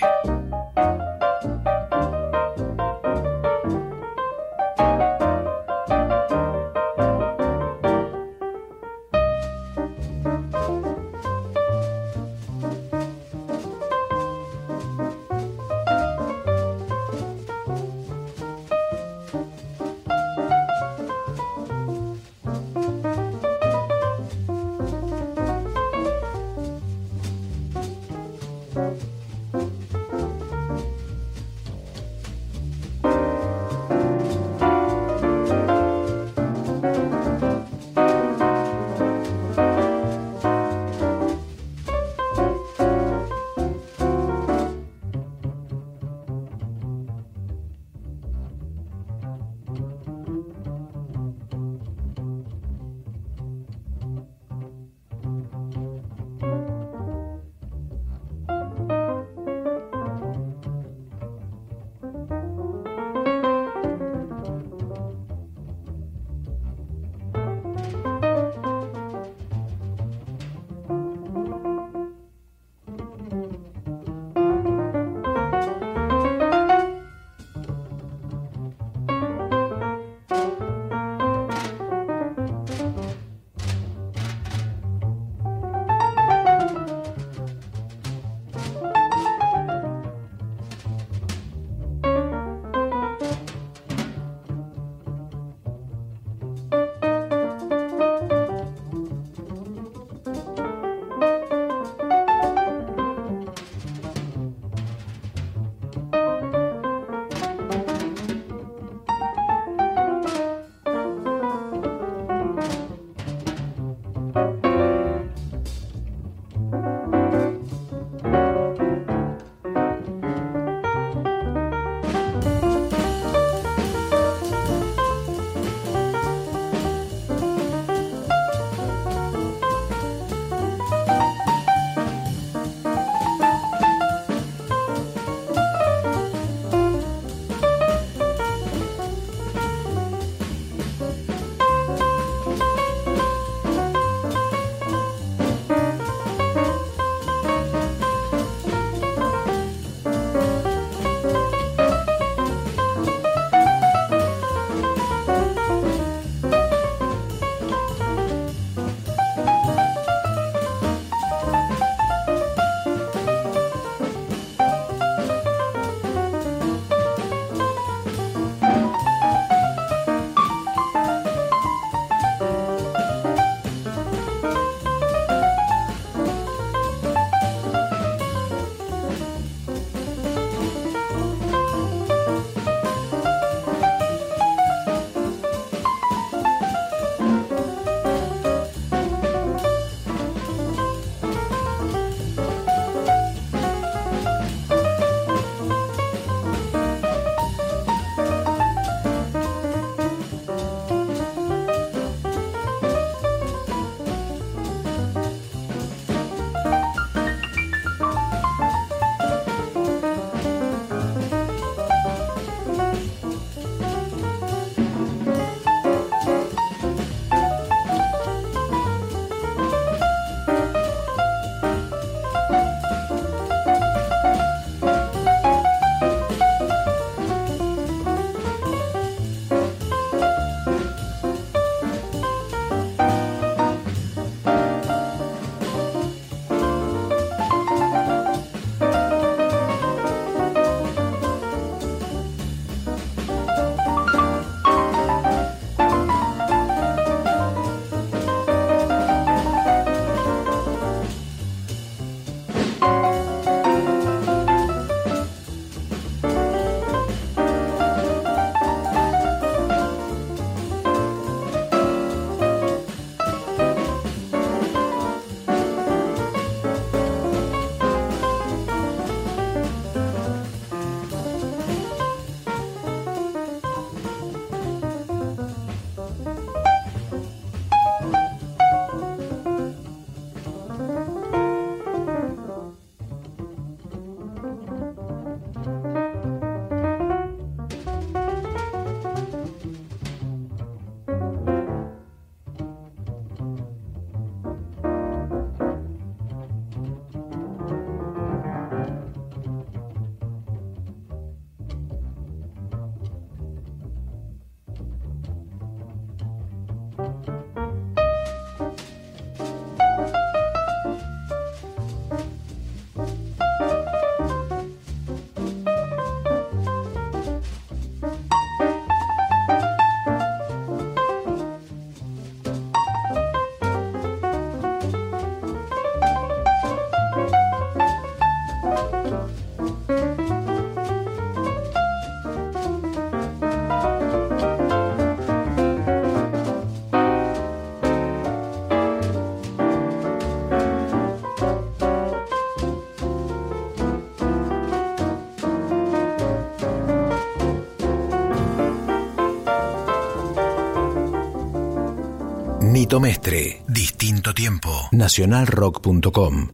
[353.67, 354.69] Distinto tiempo.
[354.91, 356.49] Nacionalrock.com.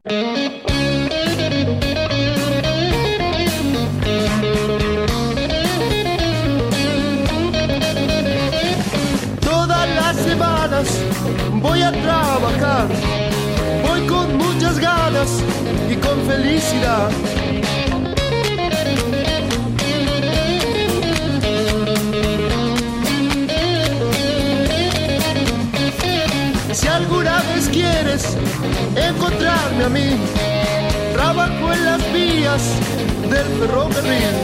[9.42, 10.88] Todas las semanas
[11.62, 12.88] voy a trabajar.
[13.86, 15.44] Voy con muchas ganas
[15.90, 17.39] y con felicidad.
[26.80, 28.38] Si alguna vez quieres
[28.96, 30.18] encontrarme a mí,
[31.12, 32.62] trabajo en las vías
[33.30, 34.36] del ferrocarril.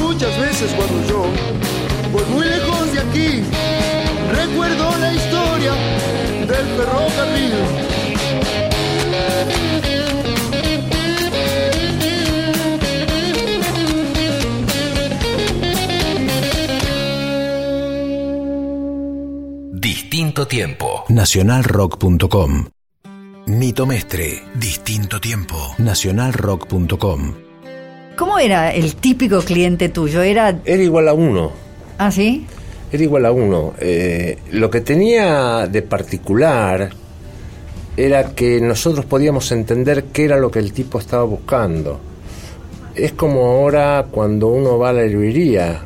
[0.00, 1.26] Muchas veces cuando yo
[2.10, 3.44] voy muy lejos de aquí,
[4.34, 5.72] recuerdo la historia
[6.48, 8.00] del ferrocarril.
[20.50, 21.04] Tiempo.
[21.08, 22.66] Nacionalrock.com.
[23.46, 25.54] Nito Mestre, distinto tiempo.
[25.78, 27.34] Nacionalrock.com.
[28.16, 30.22] ¿Cómo era el típico cliente tuyo?
[30.22, 30.60] ¿Era.
[30.64, 31.52] Era igual a uno.
[31.98, 32.46] Ah, sí?
[32.90, 33.74] Era igual a uno.
[33.78, 36.90] Eh, lo que tenía de particular
[37.96, 42.00] era que nosotros podíamos entender qué era lo que el tipo estaba buscando.
[42.96, 45.84] Es como ahora cuando uno va a la librería,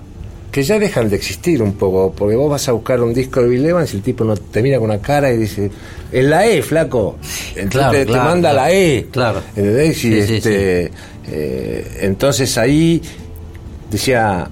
[0.55, 3.49] que ya dejan de existir un poco, porque vos vas a buscar un disco de
[3.49, 5.69] Bill Evans y el tipo no te mira con una cara y dice,
[6.13, 7.17] en la E, flaco.
[7.57, 8.57] Entonces Claro, te, manda claro.
[8.69, 9.09] la E.
[9.11, 9.43] Claro.
[9.57, 9.97] ¿Entendés?
[9.97, 10.93] Y Sí, sí, este,
[11.27, 13.03] eh, entonces ahí
[13.91, 14.49] decía,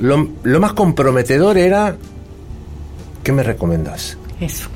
[0.00, 1.96] lo, lo más comprometedor era,
[3.22, 4.18] ¿qué me recomendás?
[4.40, 4.68] Eso.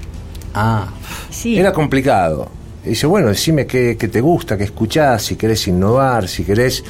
[0.54, 0.86] Ah,
[1.28, 1.58] Sí.
[1.58, 2.52] Era complicado.
[2.84, 6.84] Y dice, bueno, decime qué, qué te gusta, qué escuchás, si querés innovar, si querés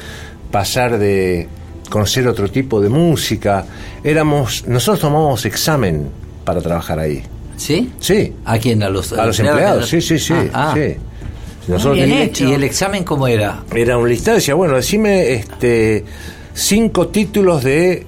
[0.51, 1.49] pasar de
[1.91, 3.65] conocer otro tipo de música.
[4.05, 6.09] Éramos, nosotros tomamos examen
[6.45, 7.23] para trabajar ahí.
[7.57, 7.91] ¿sí?
[7.99, 8.83] Sí, ¿A quién?
[8.83, 10.33] ¿A los, a los empleados, sí, sí, sí.
[10.53, 10.75] Ah, ah.
[10.75, 10.95] sí.
[11.67, 12.45] Nosotros bien ¿Y, hecho.
[12.49, 13.63] ¿Y el examen cómo era?
[13.75, 16.05] era un listado, decía, bueno, decime este
[16.55, 18.07] cinco títulos de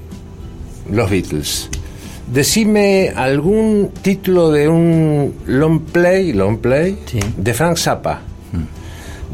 [0.91, 1.69] los Beatles.
[2.33, 7.19] Decime algún título de un long play, long play Sí.
[7.37, 8.23] de Frank Zappa.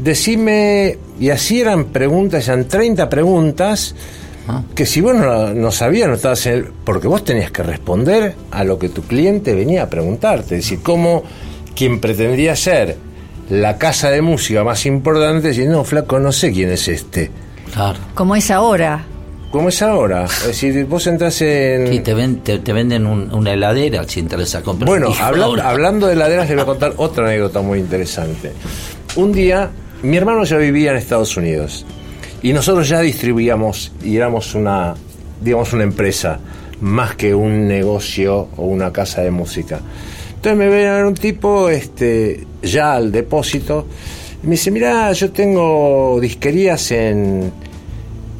[0.01, 3.95] Decime, y así eran preguntas, eran 30 preguntas,
[4.75, 8.35] Que si vos no, no sabías, no estabas en el- porque vos tenías que responder
[8.51, 10.55] a lo que tu cliente venía a preguntarte.
[10.55, 11.23] Es decir, cómo
[11.75, 12.97] quien pretendía ser
[13.49, 17.29] la casa de música más importante, decir, no, flaco, no sé quién es este.
[17.73, 17.99] Claro.
[18.13, 19.05] Como es ahora.
[19.51, 20.25] ¿Cómo es ahora?
[20.25, 21.87] Es decir, vos entras en...
[21.87, 24.87] Sí, te, ven- te, te venden un- una heladera si interesa comprar.
[24.89, 25.69] Bueno, un disco habla- ahora.
[25.69, 28.51] hablando de heladeras, le voy a contar otra anécdota muy interesante.
[29.15, 29.69] Un día,
[30.03, 31.85] mi hermano ya vivía en Estados Unidos
[32.41, 34.93] y nosotros ya distribuíamos y éramos una,
[35.41, 36.39] digamos, una empresa
[36.81, 39.79] más que un negocio o una casa de música.
[40.35, 43.87] Entonces me ve un tipo, este, ya al depósito,
[44.43, 47.51] y me dice, mira, yo tengo disquerías en,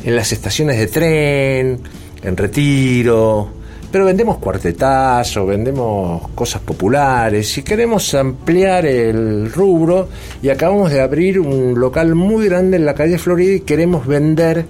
[0.04, 1.80] en las estaciones de tren,
[2.24, 3.57] en retiro,
[3.92, 7.50] pero vendemos cuartetazos, vendemos cosas populares.
[7.50, 10.10] Si queremos ampliar el rubro,
[10.42, 14.66] y acabamos de abrir un local muy grande en la calle Florida y queremos vender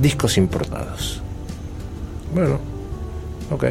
[0.00, 1.22] discos importados.
[2.34, 2.58] Bueno,
[3.50, 3.64] ok.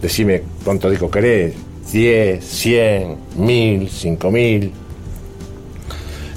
[0.00, 1.54] Decime cuántos discos querés.
[1.92, 4.72] 10, 100, 1000, 5000.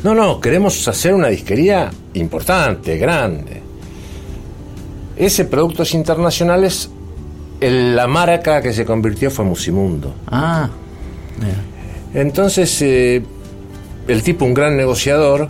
[0.03, 3.58] No, no, queremos hacer una disquería importante, grande.
[5.19, 6.89] Ese Productos Internacionales,
[7.59, 10.13] el- la marca que se convirtió fue Musimundo.
[10.27, 10.69] Ah.
[12.13, 13.21] Entonces, eh,
[14.07, 15.49] el tipo, un gran negociador,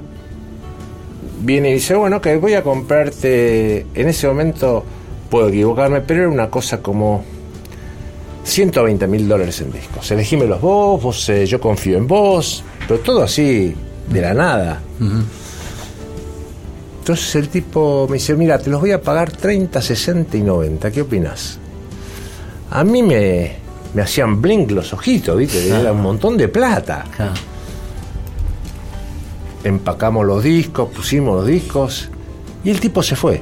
[1.42, 4.84] viene y dice, bueno, que voy a comprarte, en ese momento
[5.30, 7.24] puedo equivocarme, pero era una cosa como
[8.44, 10.10] 120 mil dólares en discos.
[10.12, 13.74] Elegímelos vos, vos eh, yo confío en vos, pero todo así,
[14.12, 14.82] de la nada.
[17.10, 20.92] Entonces el tipo me dice, mira, te los voy a pagar 30, 60 y 90,
[20.92, 21.58] ¿qué opinas?
[22.70, 23.54] A mí me,
[23.96, 25.70] me hacían blink los ojitos, ¿viste?
[25.70, 27.06] Era un montón de plata.
[27.16, 27.34] Claro.
[29.64, 32.10] Empacamos los discos, pusimos los discos
[32.64, 33.42] y el tipo se fue.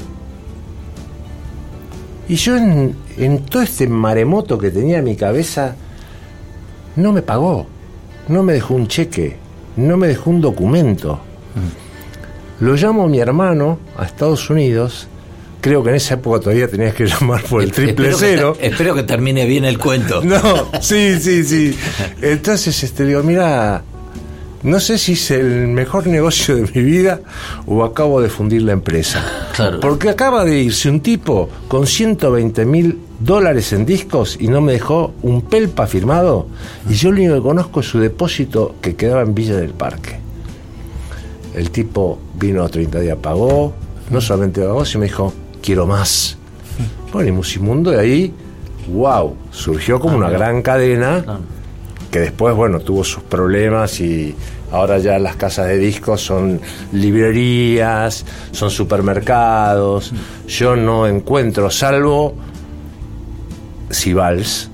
[2.30, 5.76] Y yo en, en todo este maremoto que tenía en mi cabeza,
[6.96, 7.68] no me pagó,
[8.30, 9.36] no me dejó un cheque,
[9.76, 11.20] no me dejó un documento.
[12.60, 15.08] Lo llamo a mi hermano a Estados Unidos.
[15.62, 18.58] Creo que en esa época todavía tenías que llamar por el triple espero cero.
[18.60, 20.22] Que, espero que termine bien el cuento.
[20.26, 20.40] No,
[20.82, 21.78] sí, sí, sí.
[22.22, 23.84] Entonces, este, digo, mira,
[24.64, 27.22] no sé si es el mejor negocio de mi vida
[27.68, 29.24] o acabo de fundir la empresa.
[29.56, 29.80] Claro.
[29.80, 34.74] Porque acaba de irse un tipo con 120 mil dólares en discos y no me
[34.74, 36.48] dejó un pelpa firmado.
[36.90, 40.20] Y yo lo único que conozco es su depósito que quedaba en Villa del Parque.
[41.54, 43.74] El tipo vino a 30 días, pagó,
[44.10, 46.38] no solamente pagó, sino me dijo, quiero más.
[47.12, 48.34] Bueno, y Musimundo de ahí,
[48.92, 51.24] wow, surgió como una gran cadena
[52.12, 54.36] que después, bueno, tuvo sus problemas y
[54.72, 56.60] ahora ya las casas de discos son
[56.92, 60.14] librerías, son supermercados.
[60.48, 62.36] Yo no encuentro, salvo
[63.92, 64.70] Cibals,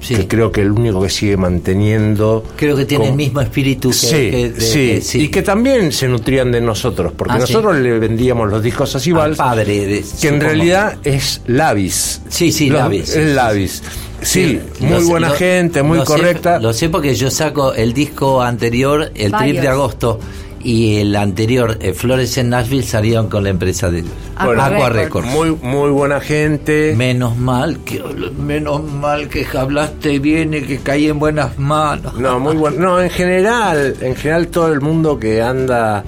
[0.00, 0.14] Sí.
[0.16, 2.44] que creo que el único que sigue manteniendo.
[2.56, 5.20] Creo que tiene con- el mismo espíritu que, Sí, que de- sí, que- sí.
[5.22, 7.52] y que también se nutrían de nosotros, porque Ah, sí.
[7.52, 12.22] nosotros le vendíamos los discos a Al Cibals, padre de- que en realidad es Lavis.
[12.28, 13.82] Sí, sí, Los- Lavis, Es sí, Lavis.
[14.22, 16.58] Sí, Sí, muy sé- buena gente, muy lo sé- correcta.
[16.58, 19.50] lo sé porque yo saco el disco anterior, el Varios.
[19.52, 20.20] trip de agosto,
[20.62, 24.04] y el anterior, eh, Flores en Nashville, salieron con la empresa de
[24.36, 25.26] Aqua Aqua Records.
[25.28, 26.94] Muy, muy buena gente.
[26.96, 28.02] Menos mal que
[28.38, 32.14] menos mal que hablaste bien y que caí en buenas manos.
[32.20, 32.76] No, muy bueno.
[32.78, 36.04] No, en general, en general todo el mundo que anda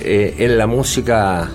[0.00, 1.48] eh, en la música,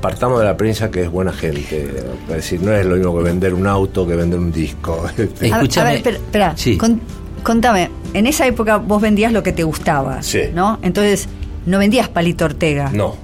[0.00, 1.94] partamos de la premisa que es buena gente.
[2.28, 5.06] Es decir, no es lo mismo que vender un auto que vender un disco.
[5.18, 5.88] A- Escúchame.
[5.88, 6.76] A ver, espera, espera, Sí.
[6.76, 7.00] con-
[7.42, 10.40] contame, en esa época vos vendías lo que te gustaba, Sí.
[10.54, 10.78] ¿no?
[10.82, 11.28] Entonces,
[11.66, 12.90] no vendías Palito Ortega.
[12.92, 13.14] No,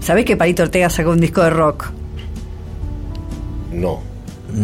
[0.00, 1.90] ¿Sabés que Palito Ortega sacó un disco de rock?
[3.72, 4.00] no,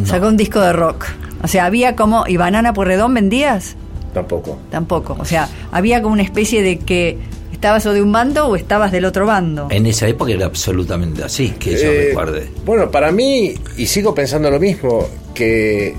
[0.04, 1.06] Sacó un disco de rock.
[1.42, 2.24] O sea, había como.
[2.26, 3.74] ¿Y Banana Porredón vendías?
[4.12, 4.58] tampoco.
[4.70, 5.16] Tampoco.
[5.18, 7.16] O sea, había como una especie de que
[7.52, 9.68] estabas o de un bando o estabas del otro bando.
[9.70, 12.50] En esa época era absolutamente así, que yo Eh, recuerde.
[12.66, 15.94] Bueno, para mí, y sigo pensando lo mismo, que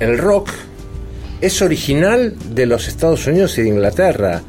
[0.00, 0.50] el rock
[1.40, 4.40] es original de los Estados Unidos y de Inglaterra.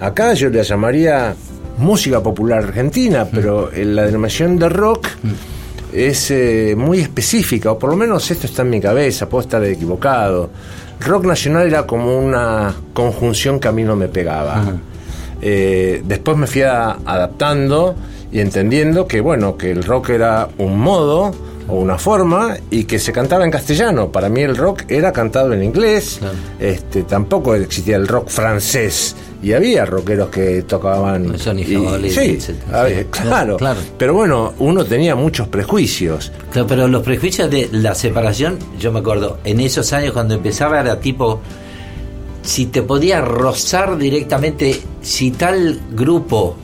[0.00, 1.34] Acá yo le llamaría
[1.78, 5.08] música popular argentina, pero eh, la denominación de rock
[5.92, 9.64] es eh, muy específica, o por lo menos esto está en mi cabeza, puedo estar
[9.64, 10.50] equivocado.
[11.00, 14.64] Rock nacional era como una conjunción que a mí no me pegaba.
[15.40, 17.94] Eh, después me fui adaptando
[18.30, 21.32] y entendiendo que bueno que el rock era un modo
[21.68, 24.10] o una forma y que se cantaba en castellano.
[24.10, 26.18] Para mí el rock era cantado en inglés.
[26.58, 31.38] Este tampoco existía el rock francés y había rockeros que tocaban.
[31.38, 32.38] Sonny y- Sí,
[33.10, 33.80] claro, claro.
[33.96, 36.32] Pero bueno, uno tenía muchos prejuicios.
[36.52, 40.80] Claro, pero los prejuicios de la separación, yo me acuerdo, en esos años cuando empezaba
[40.80, 41.40] era tipo,
[42.42, 46.56] si te podía rozar directamente, si tal grupo,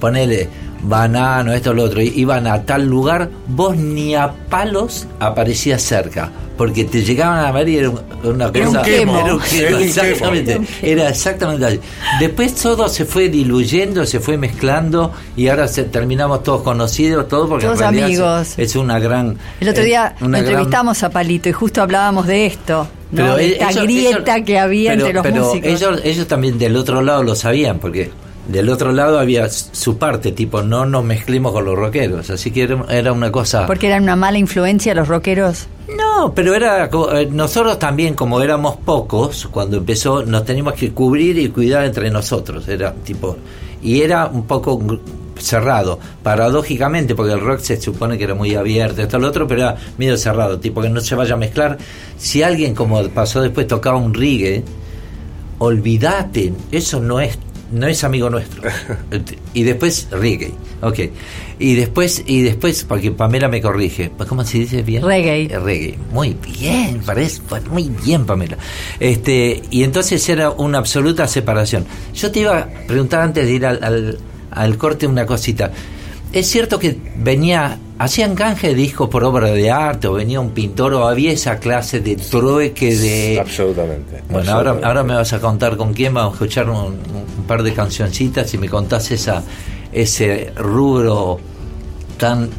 [0.00, 0.48] ponele
[0.82, 6.30] banano, esto, lo otro, iban a tal lugar, vos ni a palos aparecías cerca.
[6.56, 8.58] Porque te llegaban a ver y era un- una cosa.
[8.58, 9.40] Era un quemo.
[9.78, 10.60] Exactamente.
[10.82, 11.80] Era exactamente así.
[12.18, 17.48] Después todo se fue diluyendo, se fue mezclando y ahora se, terminamos todos conocidos, todo
[17.48, 18.48] porque Todos amigos.
[18.56, 19.36] Es, es una gran.
[19.60, 23.22] El otro eh, día una gran- entrevistamos a Palito y justo hablábamos de esto, ¿no?
[23.22, 25.68] pero de e- esta grieta que había pero- entre los pero músicos.
[25.70, 28.10] Ellos, ellos también del otro lado lo sabían, porque
[28.48, 32.30] del otro lado había su parte, tipo, no nos mezclemos con los rockeros.
[32.30, 33.66] Así que era, era una cosa.
[33.66, 35.68] Porque eran una mala influencia los rockeros.
[35.96, 41.38] No, pero era eh, nosotros también como éramos pocos cuando empezó nos teníamos que cubrir
[41.38, 43.36] y cuidar entre nosotros, era tipo
[43.82, 44.78] y era un poco
[45.38, 49.62] cerrado, paradójicamente porque el rock se supone que era muy abierto, esto lo otro, pero
[49.62, 51.78] era medio cerrado, tipo que no se vaya a mezclar.
[52.18, 54.64] Si alguien como pasó después tocaba un reggae,
[55.58, 57.38] olvídate, eso no es
[57.70, 58.62] no es amigo nuestro.
[59.54, 60.98] y después reggae, ok.
[61.58, 65.02] Y después, y después, porque Pamela me corrige, ¿cómo se dice bien?
[65.02, 65.44] Reggae.
[65.44, 65.98] Eh, reggae.
[66.12, 68.56] Muy bien, parece, pues, muy bien, Pamela.
[69.00, 71.84] Este, y entonces era una absoluta separación.
[72.14, 74.18] Yo te iba a preguntar antes de ir al, al,
[74.50, 75.72] al corte una cosita.
[76.32, 80.94] Es cierto que venía hacían canje discos por obra de arte o venía un pintor
[80.94, 83.40] o había esa clase de trueque de...
[83.40, 84.22] Absolutamente.
[84.30, 84.52] Bueno.
[84.52, 86.98] Ahora, ahora me vas a contar con quién, vamos a escuchar un,
[87.38, 89.42] un par de cancioncitas y me contás esa,
[89.92, 91.38] ese rubro
[92.18, 92.50] tan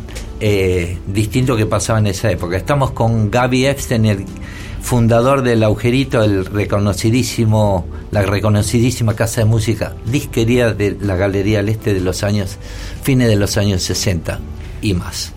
[0.41, 2.57] eh, distinto que pasaba en esa época.
[2.57, 4.25] Estamos con Gaby Epstein, el
[4.81, 11.69] fundador del Agujerito, el reconocidísimo, la reconocidísima casa de música disquería de la Galería del
[11.69, 12.57] Este de los años,
[13.03, 14.39] fines de los años 60
[14.81, 15.33] y más.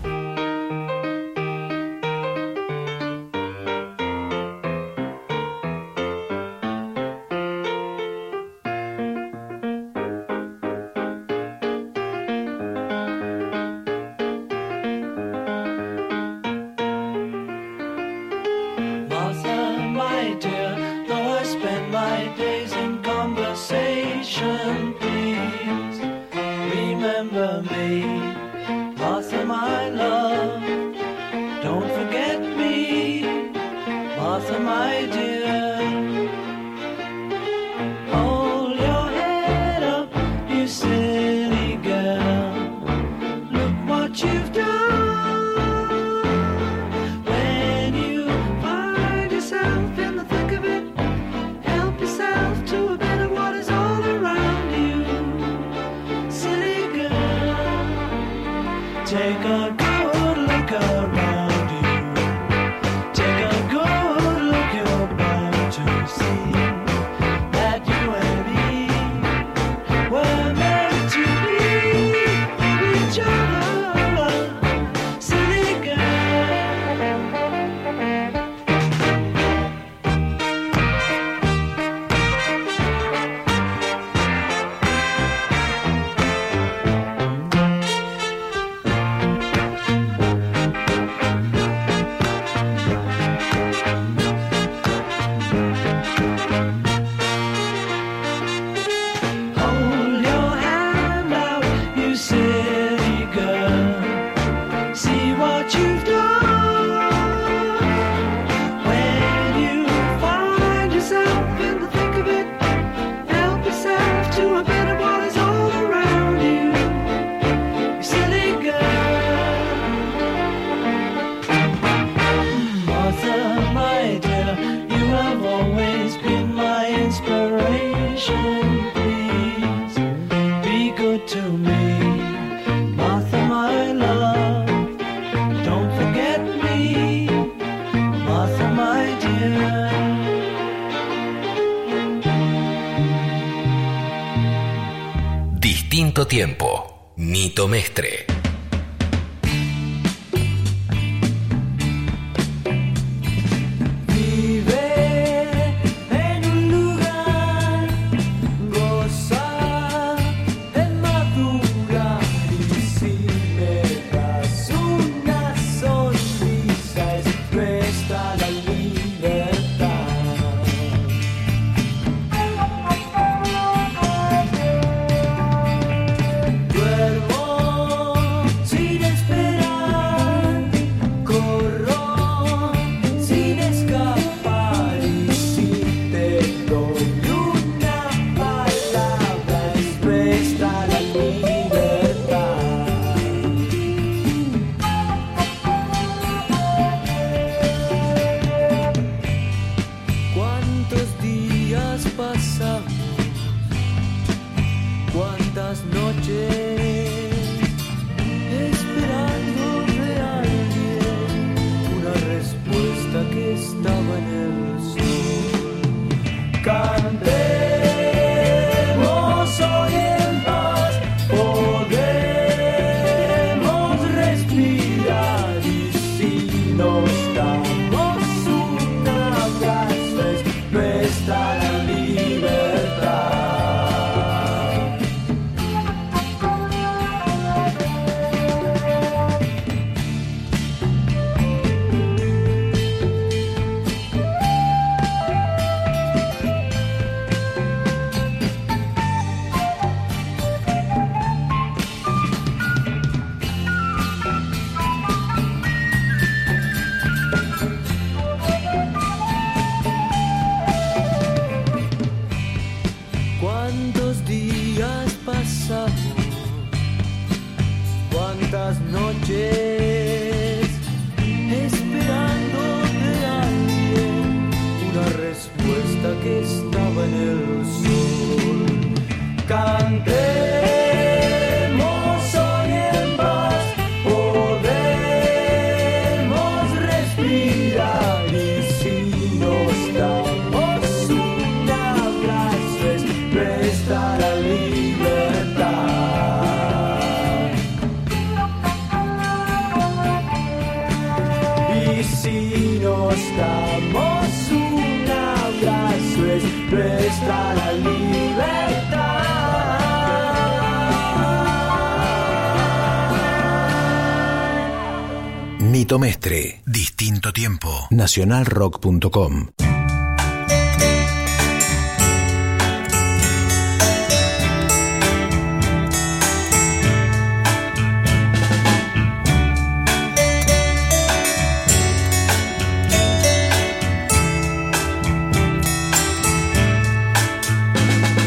[318.03, 319.47] Nacionalrock.com.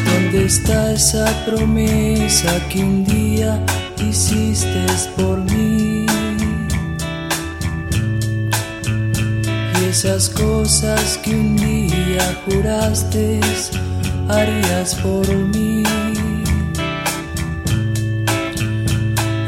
[0.05, 3.63] ¿Dónde está esa promesa que un día
[3.99, 5.76] hiciste por mí?
[9.97, 13.39] Esas cosas que un día juraste
[14.29, 15.81] harías por mí.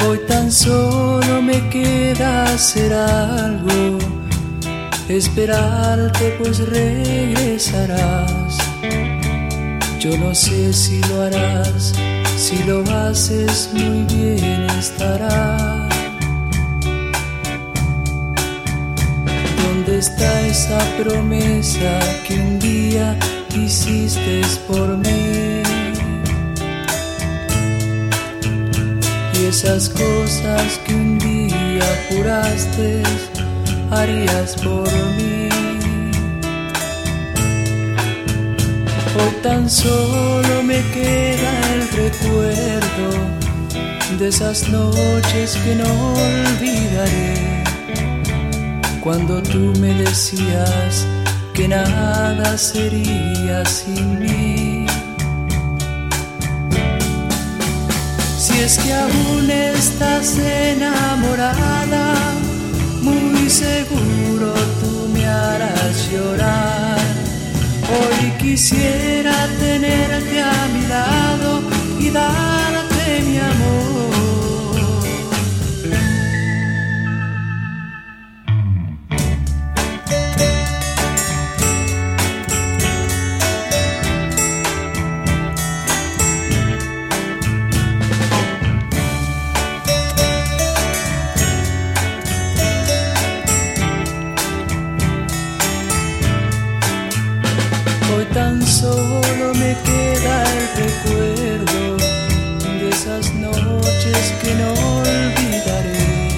[0.08, 4.00] Hoy tan solo me queda hacer algo,
[5.08, 8.58] esperarte pues regresarás.
[10.00, 11.94] Yo no sé si lo harás,
[12.38, 15.79] si lo haces muy bien estará.
[20.00, 23.18] Está esa promesa que un día
[23.54, 25.62] hiciste por mí?
[29.34, 33.04] Y esas cosas que un día juraste
[33.92, 35.50] harías por mí.
[39.18, 43.10] Hoy tan solo me queda el recuerdo
[44.18, 47.60] de esas noches que no olvidaré.
[49.02, 51.06] Cuando tú me decías
[51.54, 54.86] que nada sería sin mí.
[58.38, 62.16] Si es que aún estás enamorada,
[63.02, 67.00] muy seguro tú me harás llorar.
[67.98, 71.62] Hoy quisiera tenerte a mi lado
[72.00, 72.59] y darte
[98.80, 101.98] solo me queda el recuerdo
[102.80, 104.70] de esas noches que no
[105.00, 106.30] olvidaré.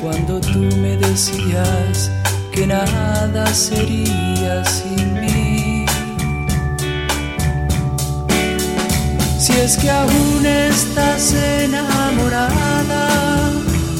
[0.00, 2.10] Cuando tú me decías
[2.52, 5.84] que nada sería sin mí.
[9.38, 13.04] Si es que aún estás enamorada,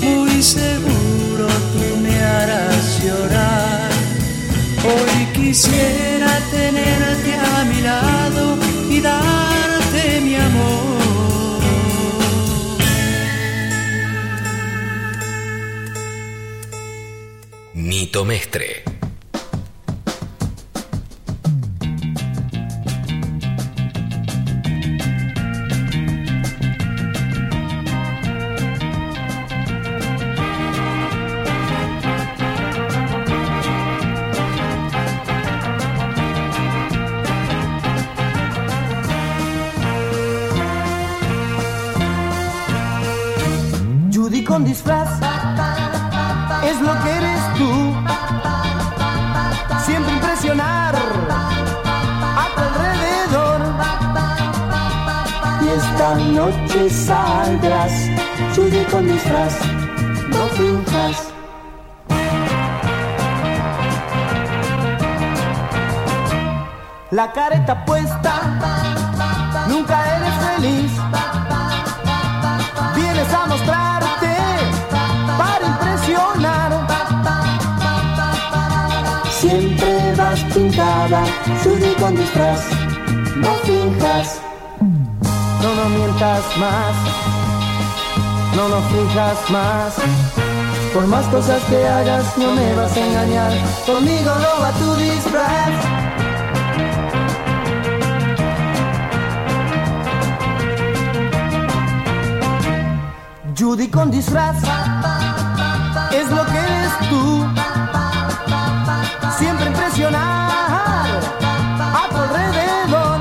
[0.03, 3.91] muy seguro tú me harás llorar.
[4.83, 8.57] Hoy quisiera tenerte a mi lado
[8.89, 11.63] y darte mi amor.
[17.75, 18.70] Nito Mestre.
[67.21, 68.33] La careta puesta,
[69.69, 70.93] nunca eres feliz.
[72.97, 74.37] Vienes a mostrarte
[75.37, 76.87] para impresionar.
[79.39, 81.23] Siempre vas pintada,
[81.63, 82.63] Judy con disfraz,
[83.37, 84.41] no finjas.
[84.81, 86.95] No, no mientas más,
[88.57, 89.95] no, no finjas más.
[90.95, 93.53] Por más cosas que hagas, no me vas a engañar.
[93.85, 95.90] Conmigo roba tu disfraz.
[103.71, 104.57] Con disfraz.
[106.13, 107.47] Es lo que eres tú.
[109.39, 111.07] Siempre impresionar
[111.79, 113.21] a tu alrededor.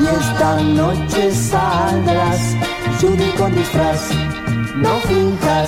[0.00, 2.40] Y esta noche saldrás,
[2.98, 4.08] Judy con disfraz.
[4.76, 5.67] No finjas.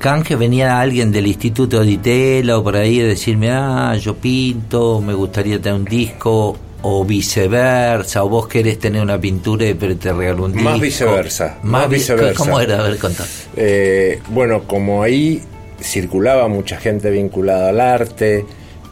[0.00, 0.34] canje?
[0.34, 5.14] ¿Venía alguien del Instituto de Itela o por ahí a decirme, ah, yo pinto, me
[5.14, 6.56] gustaría tener un disco?
[6.82, 10.68] O viceversa, o vos querés tener una pintura y pero te regalo un disco.
[10.70, 12.34] Más viceversa, Más, más vi- viceversa.
[12.42, 12.78] ¿Cómo era?
[12.80, 13.24] A ver, contá.
[13.54, 15.42] Eh, bueno, como ahí
[15.80, 18.46] circulaba mucha gente vinculada al arte,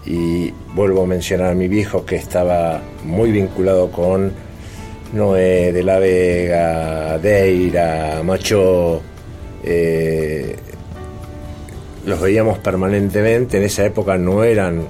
[0.05, 4.33] y vuelvo a mencionar a mi viejo que estaba muy vinculado con
[5.15, 9.01] Noé de la Vega, Deira, Macho,
[9.65, 10.57] eh,
[12.07, 14.87] los veíamos permanentemente, en esa época no eran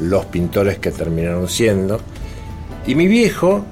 [0.00, 2.00] los pintores que terminaron siendo,
[2.86, 3.64] y mi viejo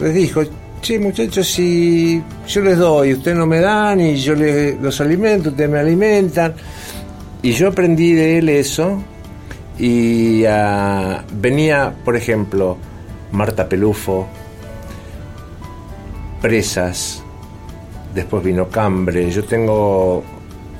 [0.00, 0.42] les dijo,
[0.80, 5.50] che muchachos, si yo les doy, ustedes no me dan y yo les, los alimento,
[5.50, 6.54] ustedes me alimentan.
[7.42, 9.02] Y yo aprendí de él eso
[9.78, 12.76] y ah, venía, por ejemplo,
[13.32, 14.26] Marta Pelufo,
[16.42, 17.22] Presas,
[18.14, 20.24] después vino Cambre, yo tengo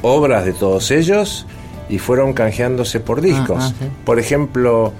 [0.02, 1.46] obras de todos ellos
[1.88, 3.58] y fueron canjeándose por discos.
[3.60, 3.86] ah, sí.
[4.04, 4.92] Por ejemplo,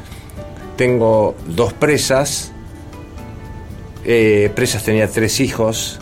[0.76, 2.52] tengo dos presas,
[4.04, 6.00] eh, Presas tenía tres hijos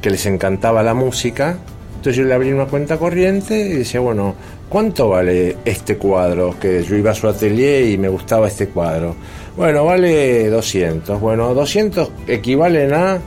[0.00, 1.58] que les encantaba la música.
[1.96, 4.34] Entonces yo le abrí una cuenta corriente y decía, bueno,
[4.68, 6.58] ¿cuánto vale este cuadro?
[6.58, 9.14] Que yo iba a su atelier y me gustaba este cuadro.
[9.56, 11.20] Bueno, vale 200.
[11.20, 13.18] Bueno, 200 equivalen a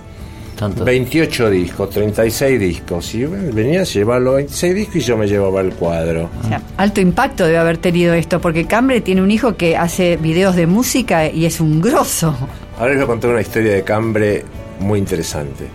[0.58, 0.84] Tanto.
[0.84, 3.14] 28 discos, 36 discos.
[3.16, 6.30] Y bueno, venía, se llevaba los 26 discos y yo me llevaba el cuadro.
[6.44, 10.18] O sea, alto impacto debe haber tenido esto, porque Cambre tiene un hijo que hace
[10.18, 12.36] videos de música y es un grosso.
[12.80, 14.44] Ahora les voy a contar una historia de Cambre
[14.80, 15.66] muy interesante.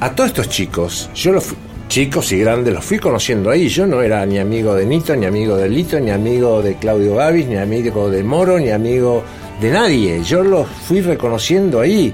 [0.00, 1.56] A todos estos chicos, yo los fui-
[1.88, 3.68] chicos y grandes los fui conociendo ahí.
[3.68, 7.16] Yo no era ni amigo de Nito, ni amigo de Lito, ni amigo de Claudio
[7.16, 9.22] Gavis, ni amigo de Moro, ni amigo
[9.60, 10.22] de nadie.
[10.24, 12.12] Yo los fui reconociendo ahí.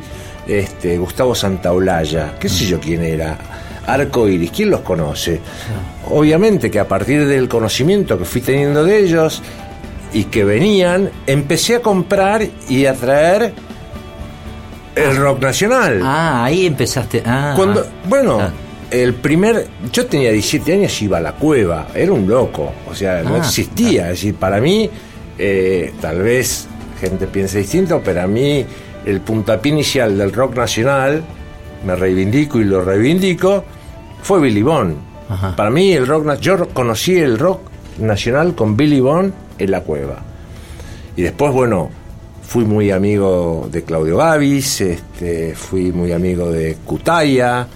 [0.49, 3.37] Este, Gustavo Santaolalla, qué sé yo quién era.
[3.87, 5.41] Arco Iris, ¿quién los conoce?
[6.11, 9.43] Obviamente que a partir del conocimiento que fui teniendo de ellos
[10.13, 13.53] y que venían, empecé a comprar y a traer
[14.95, 16.01] el rock nacional.
[16.03, 17.23] Ah, ahí empezaste.
[17.25, 18.51] Ah, Cuando, bueno, Ah.
[18.91, 22.95] el primer, yo tenía 17 años y iba a la cueva, era un loco, o
[22.95, 24.89] sea, no Ah, existía, es decir, para mí,
[25.39, 26.67] eh, tal vez
[27.01, 28.65] gente piense distinto, pero a mí
[29.09, 31.23] el puntapié inicial del rock nacional,
[31.85, 33.65] me reivindico y lo reivindico,
[34.23, 34.97] fue Billy Bond.
[35.31, 35.57] Ajá.
[35.57, 37.61] Para mí el rock, yo conocí el rock
[37.99, 40.19] nacional con Billy Bond en la cueva.
[41.17, 41.91] Y después, bueno,
[42.43, 47.67] fui muy amigo de Claudio Gavis, este, fui muy amigo de Cutaya,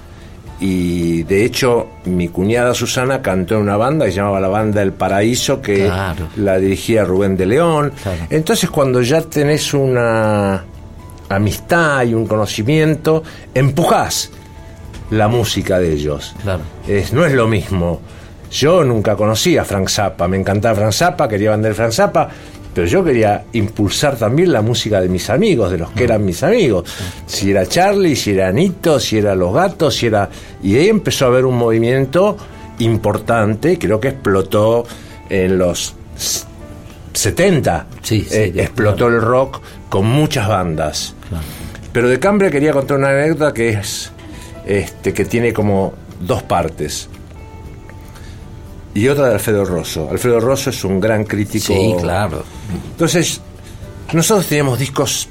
[0.61, 4.81] y de hecho mi cuñada Susana cantó en una banda que se llamaba la Banda
[4.83, 6.29] El Paraíso, que Claro.
[6.37, 7.93] la dirigía Rubén de León.
[8.03, 8.27] Claro.
[8.31, 10.63] Entonces cuando ya tenés una
[11.37, 13.23] amistad y un conocimiento,
[13.55, 14.31] empujás
[15.11, 16.35] la música de ellos.
[16.43, 16.63] Claro.
[16.89, 18.01] Es, no es lo mismo.
[18.51, 22.29] Yo nunca conocí a Frank Zappa, me encantaba Frank Zappa, quería vender Frank Zappa,
[22.75, 26.43] pero yo quería impulsar también la música de mis amigos, de los que eran mis
[26.43, 26.85] amigos.
[27.27, 30.29] Si era Charlie, si era Nito, si era Los Gatos, si era...
[30.63, 32.37] Y ahí empezó a haber un movimiento
[32.79, 34.85] importante, creo que explotó
[35.29, 36.45] en los s-
[37.15, 37.87] 70.
[38.03, 39.61] Sí, sí, Eh, explotó el rock
[39.93, 41.15] con muchas bandas.
[41.29, 41.45] Claro.
[41.93, 44.11] Pero de Cambre quería contar una anécdota que es
[44.65, 47.11] este que tiene como dos partes.
[48.95, 50.09] Y otra de Alfredo Rosso.
[50.11, 51.75] Alfredo Rosso es un gran crítico.
[51.75, 52.43] Sí, claro.
[52.93, 53.43] Entonces,
[54.15, 55.29] nosotros teníamos discos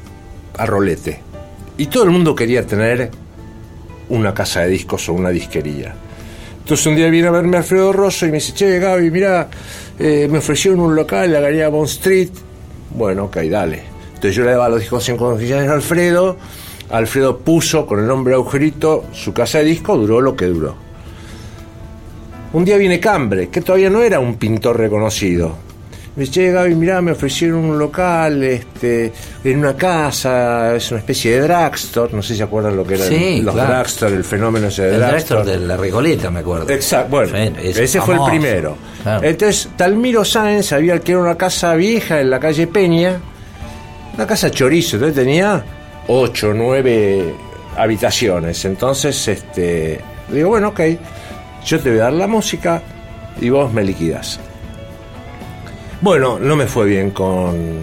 [0.55, 1.19] a rolete.
[1.79, 3.09] Y todo el mundo quería tener
[4.09, 5.91] una casa de discos o una disquería.
[6.59, 9.49] Entonces un día viene a verme Alfredo Rosso y me dice, che, Gaby, mira,
[9.97, 12.29] me ofrecieron un local en la Galería Bond Street
[12.91, 13.89] Bueno, ok, dale.
[14.21, 16.37] Entonces yo le daba los discos en condiciones a Alfredo.
[16.91, 20.75] Alfredo puso con el nombre Agujerito su casa de disco, duró lo que duró.
[22.53, 25.55] Un día viene Cambre, que todavía no era un pintor reconocido.
[26.15, 29.11] Me dice, "Che, Gaby, mirá, me ofrecieron un local este,
[29.43, 32.93] en una casa, es una especie de drugstore, no sé si se acuerdan lo que
[32.93, 34.07] eran Sí, los claro.
[34.07, 36.69] el fenómeno ese de El director de la Recoleta, me acuerdo.
[36.69, 38.77] Exacto, bueno, es ese fue el primero.
[39.01, 39.23] Claro.
[39.27, 43.19] Entonces, Talmiro Sáenz había alquilado una casa vieja en la calle Peña,
[44.13, 45.63] una casa chorizo, entonces tenía
[46.07, 47.33] ocho, nueve
[47.77, 48.63] habitaciones.
[48.65, 50.81] Entonces, este, digo, bueno, ok,
[51.65, 52.81] yo te voy a dar la música
[53.39, 54.39] y vos me liquidas.
[56.01, 57.79] Bueno, no me fue bien con,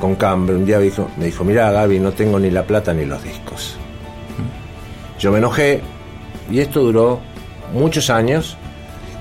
[0.00, 0.56] con Cambre.
[0.56, 3.22] Un día me dijo, me dijo, mira Gaby, no tengo ni la plata ni los
[3.22, 3.76] discos.
[5.18, 5.80] Yo me enojé
[6.50, 7.20] y esto duró
[7.72, 8.56] muchos años.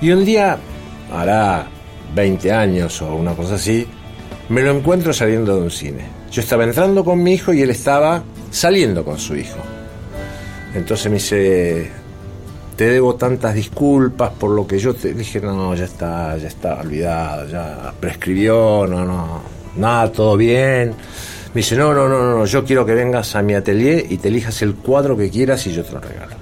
[0.02, 0.58] Y un día,
[1.14, 1.68] hará
[2.14, 3.88] 20 años o una cosa así,
[4.50, 6.21] me lo encuentro saliendo de un cine.
[6.32, 9.60] Yo estaba entrando con mi hijo y él estaba saliendo con su hijo.
[10.74, 11.92] Entonces me dice,
[12.78, 16.80] te debo tantas disculpas por lo que yo te dije, no, ya está, ya está
[16.80, 19.42] olvidado, ya prescribió, no, no,
[19.76, 20.96] nada, todo bien.
[21.54, 24.30] Me dice, no, no, no, no, yo quiero que vengas a mi atelier y te
[24.30, 26.36] elijas el cuadro que quieras y yo te lo regalo.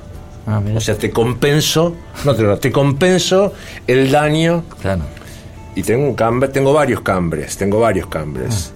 [0.45, 0.61] Ah.
[0.75, 1.95] O sea, te compenso,
[2.25, 3.53] no te lo te compenso
[3.87, 5.01] el daño claro.
[5.75, 8.71] y tengo un cambre, tengo varios cambres, tengo varios cambres.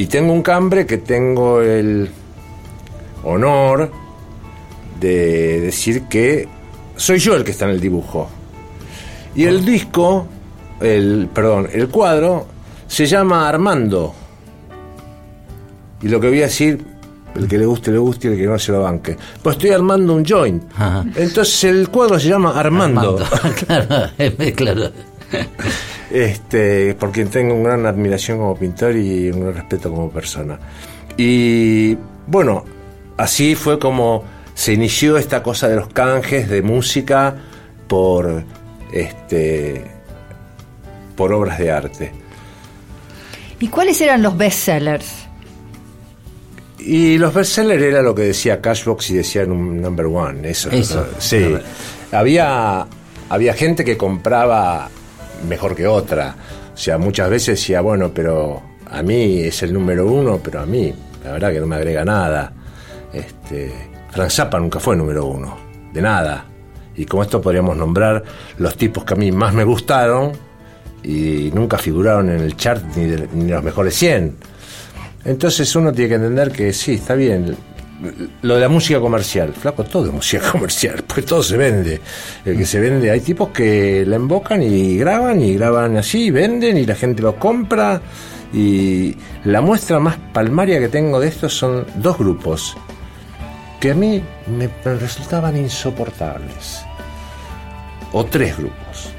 [0.00, 2.08] Y tengo un cambre que tengo el
[3.22, 3.92] honor
[4.98, 6.48] de decir que
[6.96, 8.30] soy yo el que está en el dibujo.
[9.34, 10.26] Y el disco,
[10.80, 12.46] el perdón, el cuadro
[12.88, 14.14] se llama Armando.
[16.00, 16.82] Y lo que voy a decir,
[17.34, 19.18] el que le guste le guste y el que no se lo banque.
[19.42, 20.62] Pues estoy armando un joint.
[20.76, 21.04] Ajá.
[21.14, 23.18] Entonces el cuadro se llama Armando.
[23.66, 24.92] claro, eh, claro.
[26.10, 30.58] Este, por quien tengo una gran admiración como pintor y un gran respeto como persona.
[31.16, 31.96] Y
[32.26, 32.64] bueno,
[33.16, 34.24] así fue como
[34.54, 37.36] se inició esta cosa de los canjes de música
[37.86, 38.42] por
[38.92, 39.84] este
[41.16, 42.12] por obras de arte.
[43.58, 45.26] ¿Y cuáles eran los bestsellers?
[46.78, 50.70] Y los bestsellers era lo que decía Cashbox y decía un number one, eso.
[50.70, 51.06] Eso.
[51.18, 51.54] Sí.
[52.10, 52.86] Había,
[53.28, 54.88] había gente que compraba
[55.48, 56.34] mejor que otra.
[56.74, 60.66] O sea, muchas veces decía, bueno, pero a mí es el número uno, pero a
[60.66, 60.92] mí,
[61.24, 62.52] la verdad que no me agrega nada.
[63.12, 63.72] Este,
[64.10, 65.56] Frank Zappa nunca fue número uno,
[65.92, 66.44] de nada.
[66.96, 68.22] Y con esto podríamos nombrar
[68.58, 70.32] los tipos que a mí más me gustaron
[71.02, 74.36] y nunca figuraron en el chart ni, de- ni los mejores 100.
[75.24, 77.56] Entonces uno tiene que entender que sí, está bien.
[78.42, 82.00] Lo de la música comercial, flaco, todo es música comercial, pues todo se vende.
[82.44, 86.78] El que se vende, hay tipos que la invocan y graban y graban así, venden
[86.78, 88.00] y la gente lo compra.
[88.52, 89.14] Y
[89.44, 92.76] la muestra más palmaria que tengo de esto son dos grupos
[93.78, 96.82] que a mí me resultaban insoportables.
[98.12, 99.12] O tres grupos.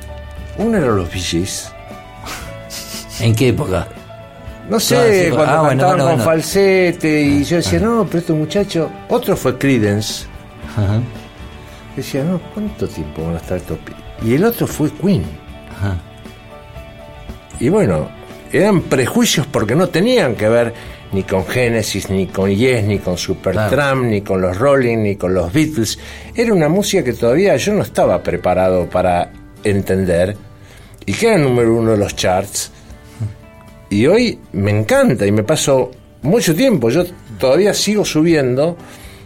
[0.57, 1.71] Uno eran los Gees.
[3.19, 3.87] ¿En qué época?
[4.69, 6.23] No sé, Claro, sí, cuando ah, cantaban bueno, con bueno.
[6.23, 8.89] falsete y yo decía, no, pero este muchacho...
[9.09, 10.25] Otro fue Credence.
[10.69, 11.01] Ajá,
[11.95, 13.93] Decía, no, ¿cuánto tiempo van a estar estos pi-?"
[14.25, 15.23] Y el otro fue Queen.
[15.77, 15.97] ajá.
[17.59, 18.09] Y bueno,
[18.51, 20.73] eran prejuicios porque no tenían que ver
[21.11, 25.33] ni con Genesis, ni con Yes, ni con Supertramp, ni con los Rolling, ni con
[25.33, 25.99] los Beatles.
[26.33, 29.31] Era una música que todavía yo no estaba preparado para
[29.63, 30.37] entender
[31.05, 32.71] y que era el número uno de los charts.
[33.91, 35.91] Y hoy me encanta y me paso
[36.21, 36.89] mucho tiempo.
[36.89, 37.03] Yo
[37.37, 38.77] todavía sigo subiendo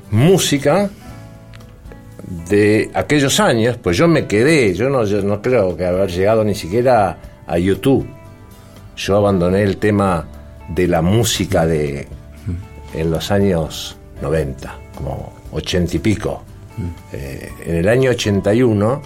[0.09, 0.89] música
[2.49, 6.43] de aquellos años, pues yo me quedé, yo no, yo no creo que haber llegado
[6.43, 7.15] ni siquiera
[7.45, 8.07] a YouTube.
[8.97, 10.25] Yo abandoné el tema
[10.69, 12.07] de la música de
[12.95, 16.43] en los años 90, como 80 y pico.
[17.13, 19.01] Eh, en el año 81,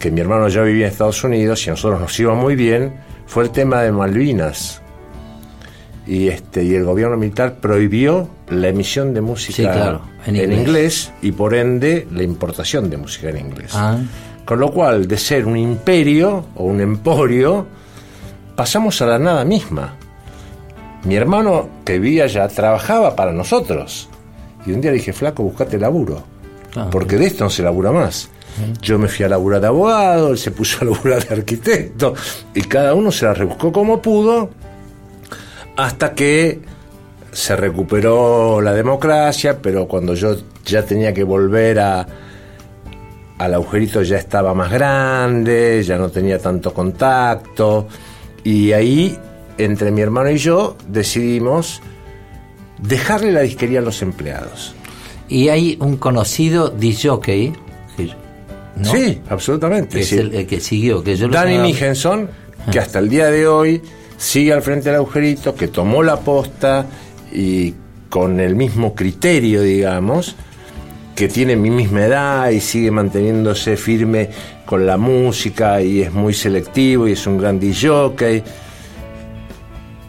[0.00, 2.92] que mi hermano ya vivía en Estados Unidos y a nosotros nos iba muy bien,
[3.30, 4.82] fue el tema de Malvinas.
[6.04, 10.42] Y, este, y el gobierno militar prohibió la emisión de música Sí, claro, en en,
[10.52, 10.58] inglés.
[10.66, 11.12] inglés.
[11.22, 13.70] y por ende la importación de música en inglés.
[13.72, 13.98] Ah.
[14.44, 17.66] Con lo cual, de ser un imperio o un emporio,
[18.56, 19.94] pasamos a la nada misma.
[21.04, 24.08] Mi hermano que vivía allá trabajaba para nosotros.
[24.66, 26.24] Y un día le dije, flaco, buscate laburo.
[26.74, 28.28] Ah, porque de esto no se labura más.
[28.82, 32.14] Yo me fui a laburar de abogado, él se puso a laburar de arquitecto,
[32.54, 34.50] y cada uno se la rebuscó como pudo,
[35.76, 36.60] hasta que
[37.32, 42.06] se recuperó la democracia, pero cuando yo ya tenía que volver a,
[43.38, 47.86] al agujerito ya estaba más grande, ya no tenía tanto contacto,
[48.44, 49.18] y ahí
[49.58, 51.82] entre mi hermano y yo decidimos
[52.78, 54.74] dejarle la disquería a los empleados.
[55.28, 57.52] Y hay un conocido disjockey,
[58.76, 58.92] ¿no?
[58.92, 59.96] Sí, absolutamente.
[59.96, 62.28] que es el, el que siguió, que yo lo Danny estaba- Mijenson,
[62.70, 63.82] que hasta el día de hoy
[64.16, 66.86] sigue al frente del agujerito, que tomó la posta
[67.32, 67.74] y
[68.08, 70.34] con el mismo criterio, digamos,
[71.14, 74.30] que tiene mi misma edad y sigue manteniéndose firme
[74.66, 78.42] con la música y es muy selectivo y es un gran jockey.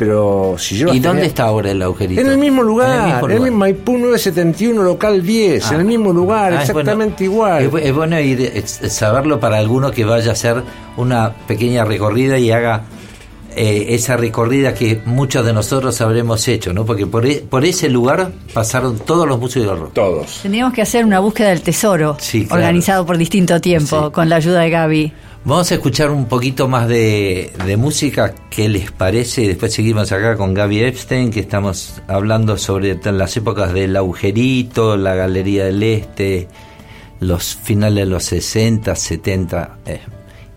[0.01, 2.19] Pero si yo ¿Y dónde está ahora el agujerito?
[2.21, 3.51] En el mismo lugar, en el mismo, lugar.
[3.51, 5.79] Maipú 971, local 10, en Ah.
[5.79, 7.59] el mismo lugar, Ah, es exactamente bueno.
[7.59, 7.63] igual.
[7.65, 10.63] Es, bu- es bueno ir, es- saberlo para alguno que vaya a hacer
[10.97, 12.81] una pequeña recorrida y haga
[13.55, 16.83] eh, esa recorrida que muchos de nosotros habremos hecho, ¿no?
[16.85, 19.93] Porque por, e- por ese lugar pasaron todos los músicos del rock.
[19.93, 20.39] Todos.
[20.41, 22.61] Tendríamos que hacer una búsqueda del tesoro, Sí, claro.
[22.63, 24.11] organizado por distinto tiempo, Sí.
[24.13, 25.13] con la ayuda de Gaby.
[25.43, 29.41] Vamos a escuchar un poquito más de, de música, ¿qué les parece?
[29.41, 34.95] Y después seguimos acá con Gaby Epstein, que estamos hablando sobre las épocas del agujerito,
[34.97, 36.47] la Galería del Este,
[37.19, 39.99] los finales de los 60, 70 eh,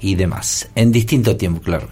[0.01, 0.69] y demás.
[0.74, 1.89] En distinto tiempo, claro.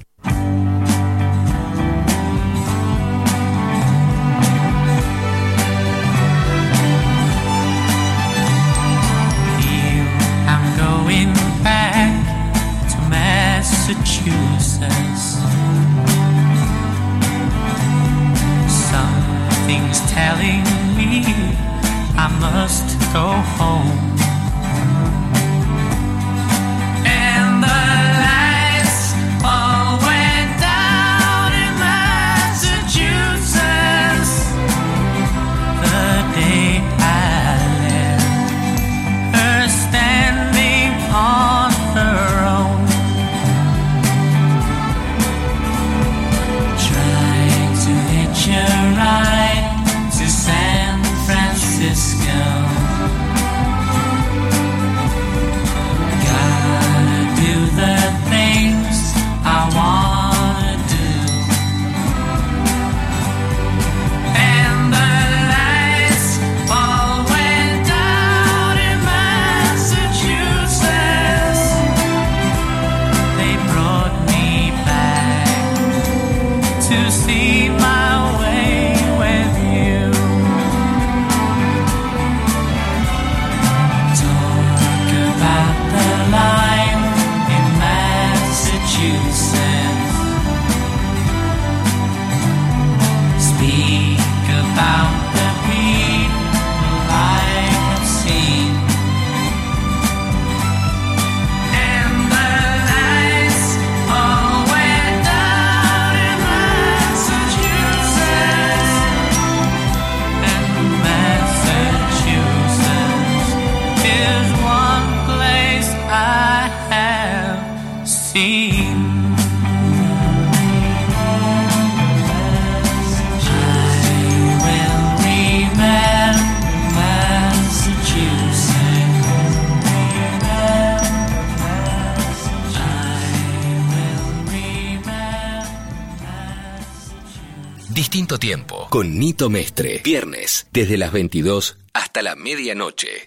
[139.03, 140.01] Con Nito Mestre.
[140.05, 143.27] Viernes desde las 22 hasta la medianoche.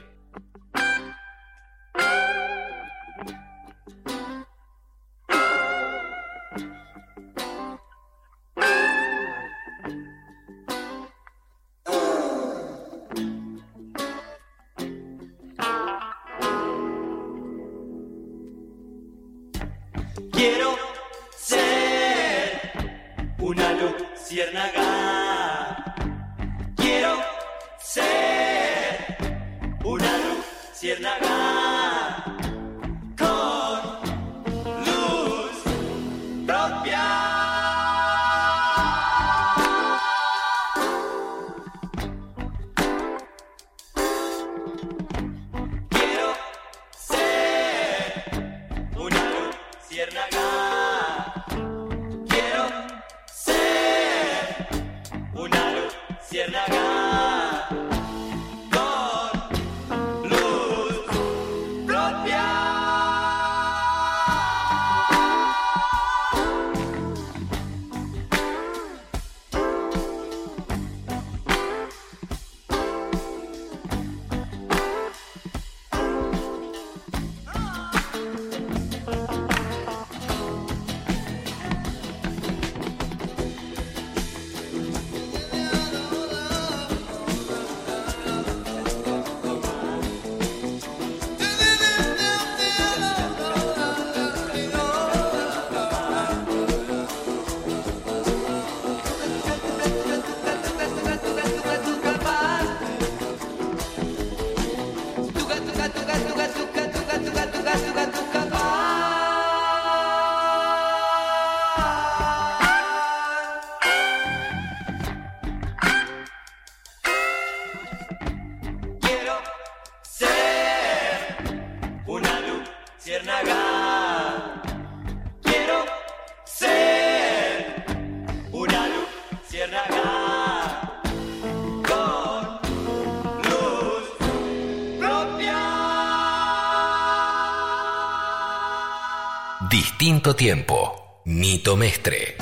[140.35, 141.21] Tiempo.
[141.25, 142.35] Nito Mestre.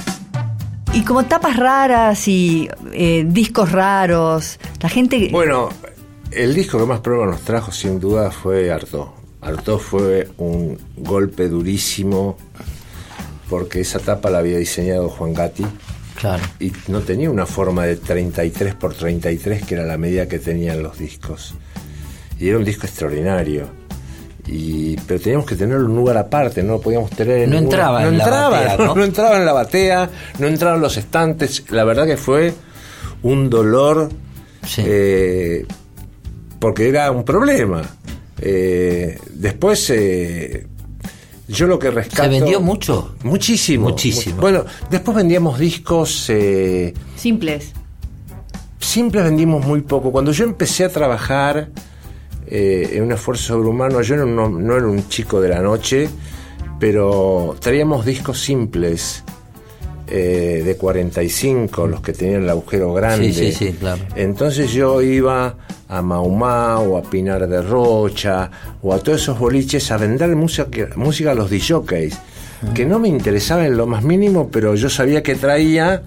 [0.93, 5.29] Y como tapas raras y eh, discos raros, la gente...
[5.31, 5.69] Bueno,
[6.31, 9.13] el disco que más prueba nos trajo sin duda fue Arto.
[9.41, 12.37] Arto fue un golpe durísimo
[13.49, 15.65] porque esa tapa la había diseñado Juan Gatti.
[16.15, 16.43] Claro.
[16.59, 20.83] Y no tenía una forma de 33 por 33 que era la medida que tenían
[20.83, 21.55] los discos.
[22.39, 23.78] Y era un disco extraordinario.
[24.51, 27.55] Y, pero teníamos que tenerlo en un lugar aparte, no lo podíamos tener en No
[27.57, 28.95] ninguna- entraba no en la entraba, batea, no, ¿no?
[28.95, 30.09] no entraba en la batea,
[30.39, 31.65] no entraba en los estantes.
[31.69, 32.53] La verdad que fue
[33.21, 34.09] un dolor
[34.77, 35.65] eh,
[36.59, 37.83] porque era un problema.
[38.41, 40.65] Eh, después eh,
[41.47, 42.23] yo lo que rescato.
[42.23, 43.15] ¿Se vendió mucho?
[43.23, 43.89] Muchísimo.
[43.89, 44.35] Muchísimo.
[44.37, 46.25] Mu- Bueno, después vendíamos discos.
[46.29, 47.71] eh, Simples.
[48.79, 50.11] siempre vendimos muy poco.
[50.11, 51.69] Cuando yo empecé a trabajar
[52.51, 56.09] eh, en un esfuerzo sobrehumano, yo no, era un chico de la noche,
[56.79, 59.23] pero traíamos discos simples
[60.07, 63.31] eh, de 45, los que tenían el agujero grande.
[63.31, 64.01] Sí, sí, sí, claro.
[64.15, 65.55] Entonces yo iba
[65.87, 68.49] a Maumá o a Pinar de Rocha
[68.81, 72.17] o a todos esos boliches a vender música, música a los DJs,
[72.73, 76.01] que no me interesaba en lo más mínimo, pero yo sabía que traía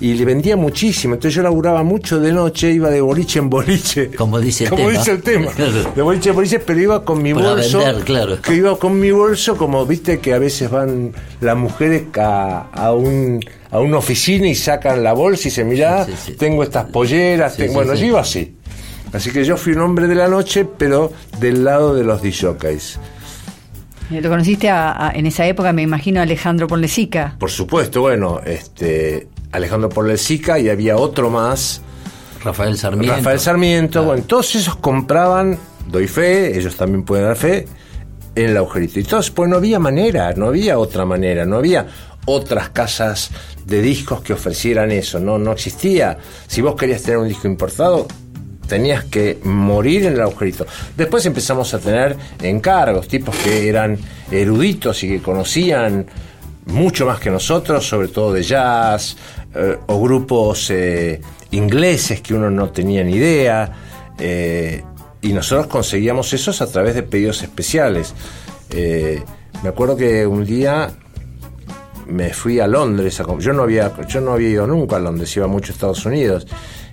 [0.00, 1.14] y le vendía muchísimo.
[1.14, 4.10] Entonces yo laburaba mucho de noche, iba de boliche en boliche.
[4.16, 4.98] Como dice el Como tema.
[4.98, 5.50] dice el tema.
[5.52, 5.92] Claro.
[5.96, 7.78] De boliche en boliche, pero iba con mi Para bolso.
[7.78, 8.40] vender, claro.
[8.40, 12.92] Que iba con mi bolso, como viste que a veces van las mujeres a, a
[12.92, 16.06] un a una oficina y sacan la bolsa y se mira,
[16.38, 18.00] tengo estas polleras, Sí, tengo- sí, bueno, sí.
[18.00, 18.54] yo iba así.
[19.12, 22.98] Así que yo fui un hombre de la noche, pero del lado de los DJs.
[24.10, 27.36] Eh, Lo conociste a- a- en esa época, me imagino, a Alejandro Ponlesica.
[27.38, 31.82] Por supuesto, bueno, este Alejandro Porlesica y había otro más,
[32.44, 33.16] Rafael Sarmiento.
[33.16, 35.58] Rafael Sarmiento, bueno, todos esos compraban,
[35.88, 37.66] doy fe, ellos también pueden dar fe,
[38.34, 39.00] en el agujerito.
[39.00, 41.86] Y todos, pues no había manera, no había otra manera, no había
[42.26, 43.30] otras casas
[43.64, 46.18] de discos que ofrecieran eso, no, no existía.
[46.46, 48.06] Si vos querías tener un disco importado,
[48.68, 50.66] tenías que morir en el agujerito.
[50.96, 53.98] Después empezamos a tener encargos, tipos que eran
[54.30, 56.06] eruditos y que conocían
[56.66, 59.16] mucho más que nosotros, sobre todo de jazz,
[59.54, 61.20] eh, o grupos eh,
[61.52, 63.72] ingleses que uno no tenía ni idea,
[64.18, 64.82] eh,
[65.20, 68.14] y nosotros conseguíamos esos a través de pedidos especiales.
[68.70, 70.90] Me acuerdo que un día
[72.06, 75.46] me fui a Londres, yo no había, yo no había ido nunca a Londres, iba
[75.46, 76.46] mucho a Estados Unidos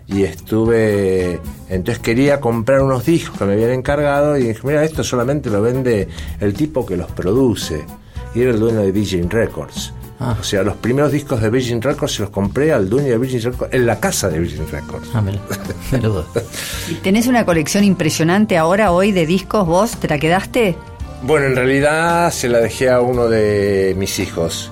[0.07, 5.03] y estuve, entonces quería comprar unos discos que me habían encargado y dije, mira, esto
[5.03, 6.07] solamente lo vende
[6.39, 7.83] el tipo que los produce
[8.33, 9.93] y era el dueño de Virgin Records.
[10.19, 13.41] O sea, los primeros discos de Virgin Records se los compré al dueño de Virgin
[13.41, 15.09] Records en la casa de Virgin Records.
[15.13, 15.21] Ah,
[16.07, 16.25] vos.
[16.89, 19.67] ¿Y tenés una colección impresionante ahora, hoy, de discos?
[19.67, 20.77] ¿Vos te la quedaste?
[21.23, 24.71] Bueno, en realidad se la dejé a uno de mis hijos.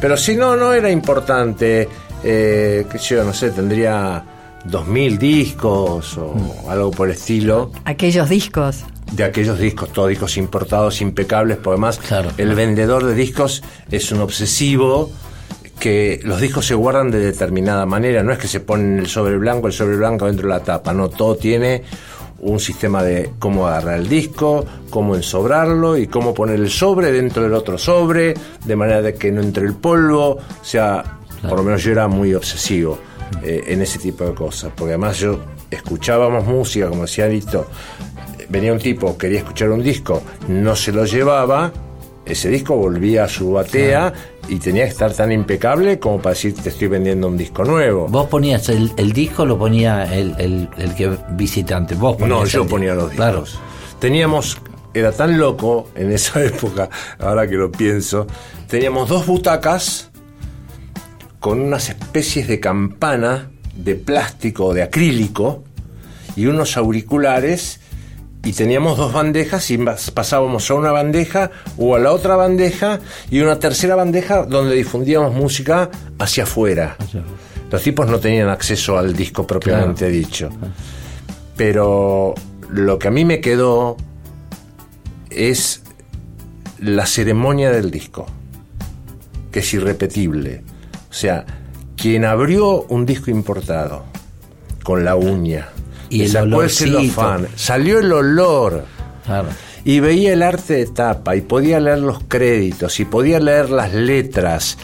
[0.00, 1.88] Pero si no, no era importante.
[2.24, 4.24] Eh, qué sé yo, no sé, tendría
[4.64, 6.34] dos mil discos o
[6.68, 7.70] algo por el estilo.
[7.84, 8.84] Aquellos discos.
[9.10, 12.00] De aquellos discos, todos discos importados, impecables, porque además
[12.38, 15.10] el vendedor de discos es un obsesivo
[15.78, 19.36] que los discos se guardan de determinada manera, no es que se ponen el sobre
[19.36, 21.82] blanco, el sobre blanco dentro de la tapa, no, todo tiene
[22.42, 27.42] un sistema de cómo agarrar el disco, cómo ensobrarlo y cómo poner el sobre dentro
[27.42, 28.34] del otro sobre,
[28.64, 31.18] de manera de que no entre el polvo, o sea,
[31.48, 32.98] por lo menos yo era muy obsesivo
[33.42, 37.66] eh, en ese tipo de cosas, porque además yo escuchábamos música, como decía Lito,
[38.52, 41.72] venía un tipo, quería escuchar un disco, no se lo llevaba,
[42.26, 44.12] ese disco volvía a su batea
[44.48, 48.06] y tenía que estar tan impecable como para decir te estoy vendiendo un disco nuevo.
[48.08, 51.94] ¿Vos ponías el, el disco o lo ponía el, el, el que visitante?
[51.94, 53.16] Vos ponías No, yo ponía los discos.
[53.16, 53.44] Claro.
[53.98, 54.58] Teníamos,
[54.92, 58.26] era tan loco en esa época, ahora que lo pienso,
[58.68, 60.10] teníamos dos butacas
[61.40, 65.64] con unas especies de campana de plástico o de acrílico
[66.36, 67.80] y unos auriculares
[68.44, 69.78] y teníamos dos bandejas y
[70.14, 72.98] pasábamos a una bandeja o a la otra bandeja
[73.30, 76.96] y una tercera bandeja donde difundíamos música hacia afuera.
[77.70, 80.50] Los tipos no tenían acceso al disco propiamente dicho.
[81.56, 82.34] Pero
[82.70, 83.96] lo que a mí me quedó
[85.30, 85.82] es
[86.78, 88.26] la ceremonia del disco,
[89.52, 90.64] que es irrepetible.
[91.08, 91.46] O sea,
[91.96, 94.04] quien abrió un disco importado
[94.82, 95.68] con la uña
[96.16, 98.84] Y el sacó el celofán, salió el olor.
[99.24, 99.48] Claro.
[99.84, 103.94] y veía el arte de tapa y podía leer los créditos y podía leer las
[103.94, 104.76] letras.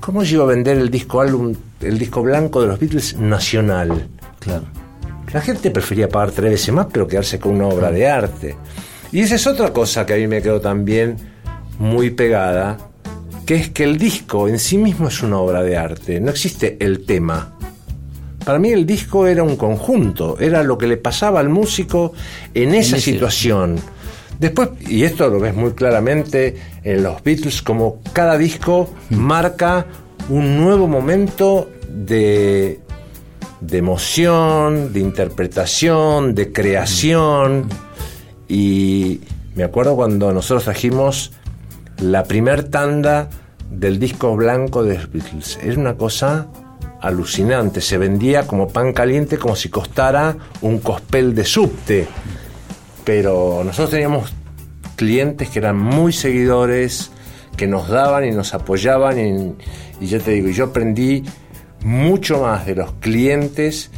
[0.00, 4.08] ¿Cómo yo iba a vender el disco álbum, el disco blanco de los Beatles nacional?
[4.38, 4.64] Claro.
[5.32, 8.56] La gente prefería pagar tres veces más, pero quedarse con una obra de arte.
[9.12, 11.16] Y esa es otra cosa que a mí me quedó también
[11.78, 12.78] muy pegada,
[13.44, 16.76] que es que el disco en sí mismo es una obra de arte, no existe
[16.80, 17.57] el tema.
[18.48, 22.14] Para mí el disco era un conjunto, era lo que le pasaba al músico
[22.54, 23.76] en esa situación.
[24.40, 29.84] Después, y esto lo ves muy claramente en los Beatles, como cada disco marca
[30.30, 32.80] un nuevo momento de,
[33.60, 37.68] de emoción, de interpretación, de creación.
[38.48, 39.20] Y
[39.56, 41.32] me acuerdo cuando nosotros trajimos
[42.00, 43.28] la primer tanda
[43.70, 45.58] del disco blanco de los Beatles.
[45.62, 46.48] Era una cosa
[47.00, 47.80] alucinante.
[47.80, 52.06] Se vendía como pan caliente, como si costara un cospel de subte.
[53.04, 54.32] Pero nosotros teníamos
[54.96, 57.10] clientes que eran muy seguidores,
[57.56, 59.18] que nos daban y nos apoyaban.
[59.18, 61.24] Y, y yo te digo, yo aprendí
[61.84, 63.90] mucho más de los clientes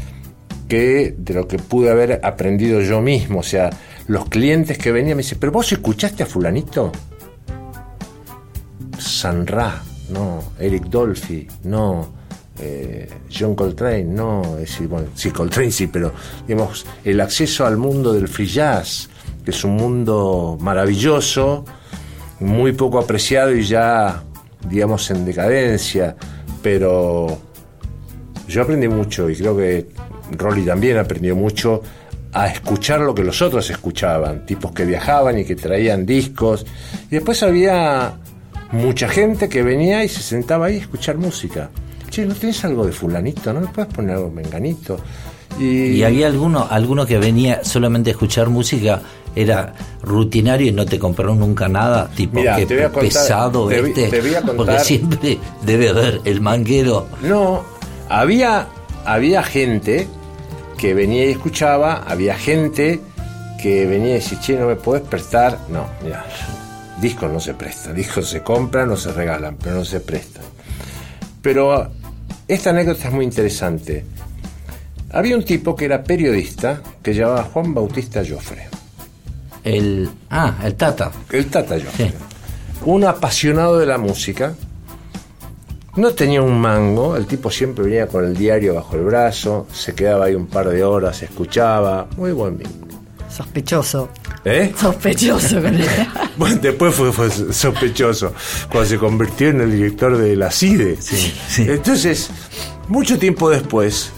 [0.68, 3.40] que de lo que pude haber aprendido yo mismo.
[3.40, 3.70] O sea,
[4.06, 6.92] los clientes que venían me dicen, pero vos escuchaste a fulanito.
[8.98, 12.19] San Ra, no, Eric Dolphy, no,
[12.60, 16.12] eh, John Coltrane, no, es bueno, sí, Coltrane sí, pero
[16.46, 19.08] digamos, el acceso al mundo del free jazz,
[19.44, 21.64] que es un mundo maravilloso,
[22.40, 24.22] muy poco apreciado y ya,
[24.68, 26.16] digamos, en decadencia,
[26.62, 27.38] pero
[28.46, 29.86] yo aprendí mucho y creo que
[30.32, 31.82] Rolly también aprendió mucho
[32.32, 36.64] a escuchar lo que los otros escuchaban, tipos que viajaban y que traían discos.
[37.10, 38.14] Y después había
[38.72, 41.70] mucha gente que venía y se sentaba ahí a escuchar música.
[42.10, 43.52] Che, ¿no tenés algo de fulanito?
[43.52, 44.98] ¿No me puedes poner algo de menganito?
[45.58, 49.00] Y, Y había alguno, alguno que venía solamente a escuchar música,
[49.36, 49.72] era
[50.02, 54.34] rutinario y no te compraron nunca nada, tipo que contar- pesado te este, te voy
[54.34, 57.06] a porque siempre debe haber el manguero.
[57.22, 57.62] No,
[58.08, 58.66] había,
[59.04, 60.08] había gente
[60.78, 63.00] que venía y escuchaba, había gente
[63.62, 65.58] que venía y decía, che, no me podés prestar.
[65.68, 66.24] No, mira,
[67.00, 70.42] discos no se prestan, discos se compran o se regalan, pero no se prestan.
[71.42, 71.88] Pero
[72.54, 74.04] esta anécdota es muy interesante.
[75.12, 78.68] Había un tipo que era periodista que llamaba Juan Bautista Joffre.
[79.62, 81.12] El, ah, el Tata.
[81.30, 82.12] El Tata Joffre.
[82.86, 84.54] Un apasionado de la música.
[85.96, 89.94] No tenía un mango, el tipo siempre venía con el diario bajo el brazo, se
[89.94, 92.90] quedaba ahí un par de horas, escuchaba, muy buen vínculo.
[93.28, 94.08] Sospechoso.
[94.44, 94.72] ¿Eh?
[94.76, 95.62] Sospechoso.
[95.62, 95.78] con.
[96.36, 98.32] Bueno, después fue, fue sospechoso
[98.70, 100.98] cuando se convirtió en el director de la CIDE.
[101.58, 102.30] Entonces,
[102.90, 104.10] mucho tiempo después,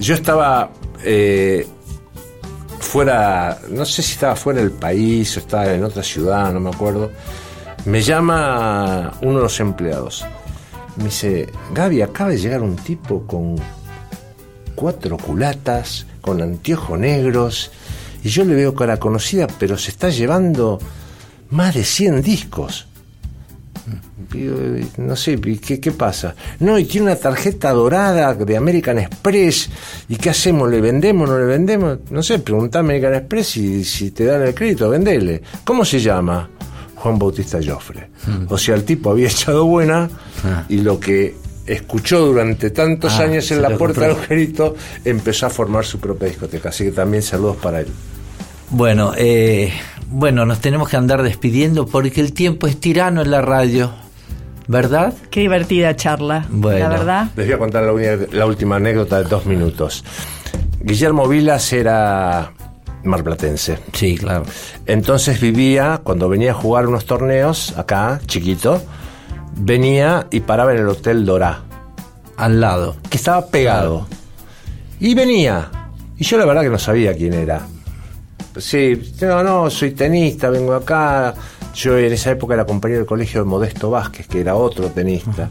[0.00, 0.70] yo estaba
[1.04, 1.66] eh,
[2.80, 6.70] fuera, no sé si estaba fuera del país o estaba en otra ciudad, no me
[6.70, 7.12] acuerdo.
[7.84, 10.24] Me llama uno de los empleados.
[10.96, 13.56] Me dice, Gaby, acaba de llegar un tipo con
[14.74, 17.70] cuatro culatas, con anteojos negros,
[18.24, 20.78] y yo le veo cara conocida, pero se está llevando
[21.50, 22.87] más de 100 discos.
[24.98, 26.34] No sé, ¿y ¿qué, ¿qué pasa?
[26.60, 29.70] No, y tiene una tarjeta dorada de American Express.
[30.08, 30.70] ¿Y qué hacemos?
[30.70, 31.28] ¿Le vendemos?
[31.28, 31.98] ¿No le vendemos?
[32.10, 35.42] No sé, preguntá a American Express y si te dan el crédito, vendele.
[35.64, 36.48] ¿Cómo se llama?
[36.96, 38.08] Juan Bautista Joffre.
[38.48, 40.10] O sea, el tipo había echado buena
[40.68, 41.34] y lo que
[41.66, 44.74] escuchó durante tantos Ah, años en la puerta del angelito
[45.04, 46.68] empezó a formar su propia discoteca.
[46.70, 47.88] Así que también saludos para él.
[48.70, 49.72] Bueno, eh,
[50.10, 53.92] bueno, nos tenemos que andar despidiendo porque el tiempo es tirano en la radio,
[54.68, 55.14] ¿verdad?
[55.30, 56.46] Qué divertida charla.
[56.48, 56.78] Bueno.
[56.78, 57.28] La verdad.
[57.34, 60.04] Les voy a contar la, última anécdota de dos minutos.
[60.80, 62.52] Guillermo Vilas era
[63.02, 63.78] marplatense.
[63.92, 64.44] Sí, claro.
[64.86, 68.82] Entonces vivía, cuando venía a jugar unos torneos, acá, chiquito,
[69.56, 71.62] venía y paraba en el Hotel Dorá.
[72.36, 72.96] Al lado.
[73.10, 74.06] Que estaba pegado.
[75.00, 75.70] Y venía.
[76.16, 77.62] Y yo la verdad que no sabía quién era.
[78.56, 81.34] Sí, no, no, soy tenista, vengo acá.
[81.78, 85.48] Yo en esa época era compañero del colegio de Modesto Vázquez, que era otro tenista.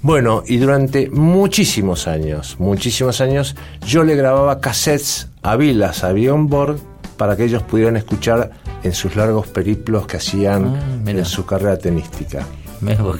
[0.00, 6.78] Bueno, y durante muchísimos años, muchísimos años, yo le grababa cassettes a Vilas, a Board,
[7.16, 8.52] para que ellos pudieran escuchar
[8.84, 12.46] en sus largos periplos que hacían en su carrera tenística.
[12.82, 13.14] Bueno,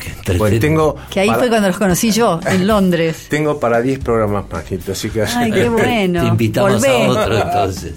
[0.60, 3.26] tengo Que ahí para- fue cuando los conocí yo, en Londres.
[3.30, 5.22] tengo para 10 programas más, así que...
[5.22, 6.20] Ay, qué bueno.
[6.22, 7.04] Te invitamos Volvé.
[7.06, 7.92] a otro entonces.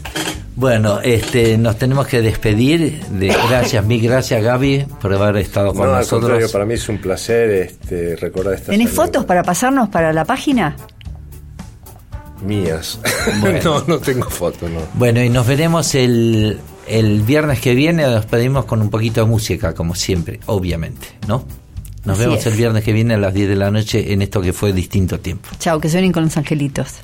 [0.55, 3.03] Bueno, este, nos tenemos que despedir.
[3.09, 6.21] De, gracias, mil gracias Gaby por haber estado con No, al nosotros.
[6.21, 10.23] contrario, para mí es un placer este, recordar estas ¿Tenés fotos para pasarnos para la
[10.23, 10.75] página?
[12.45, 12.99] mías.
[13.41, 13.59] Bueno.
[13.63, 14.79] no, no tengo fotos, no.
[14.93, 19.27] Bueno, y nos veremos el el viernes que viene nos pedimos con un poquito de
[19.27, 21.45] música, como siempre, obviamente, ¿no?
[22.05, 24.53] Nos vemos el viernes que viene a las 10 de la noche en esto que
[24.53, 25.49] fue distinto tiempo.
[25.59, 26.99] Chao, que suenen con los angelitos.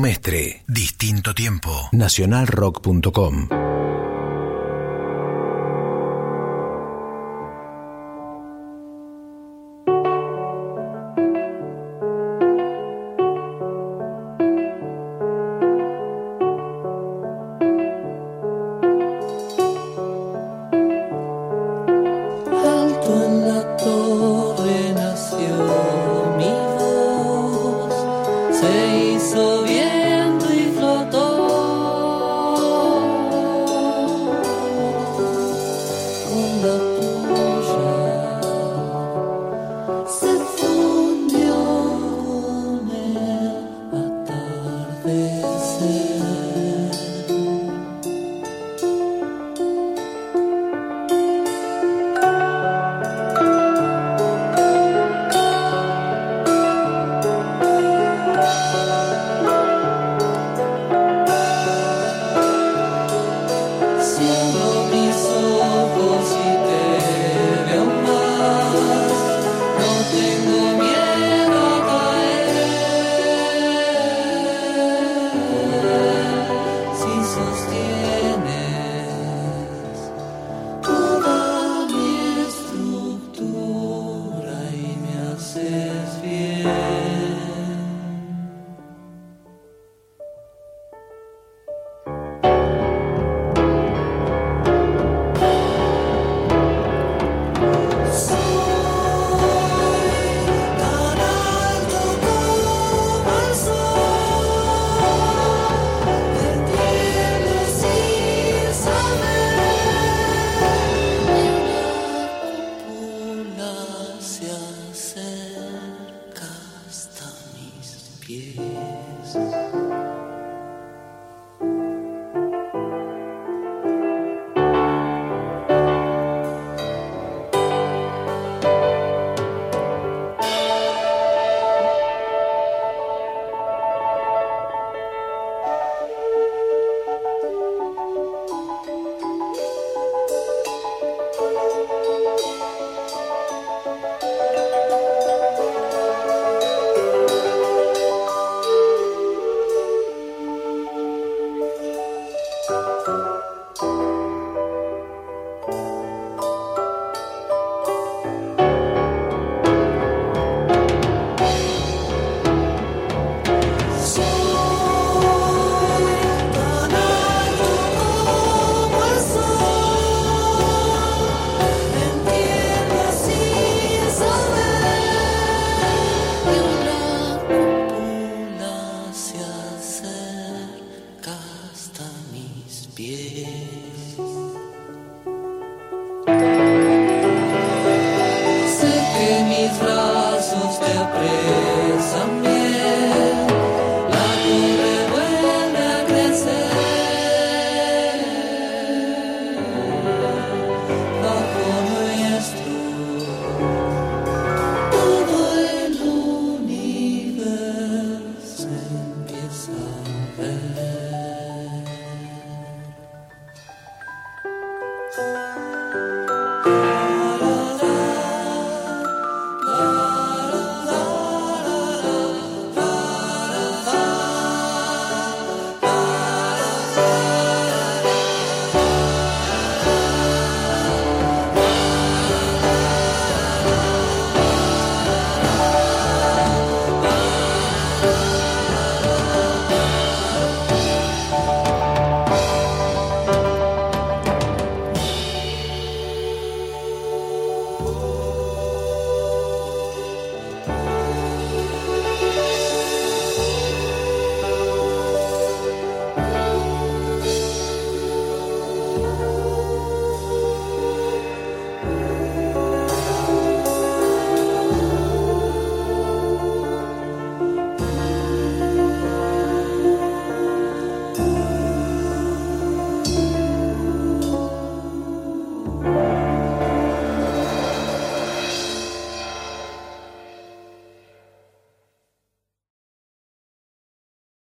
[0.00, 0.62] Mestre.
[0.66, 1.88] Distinto tiempo.
[1.92, 3.71] Nacionalrock.com.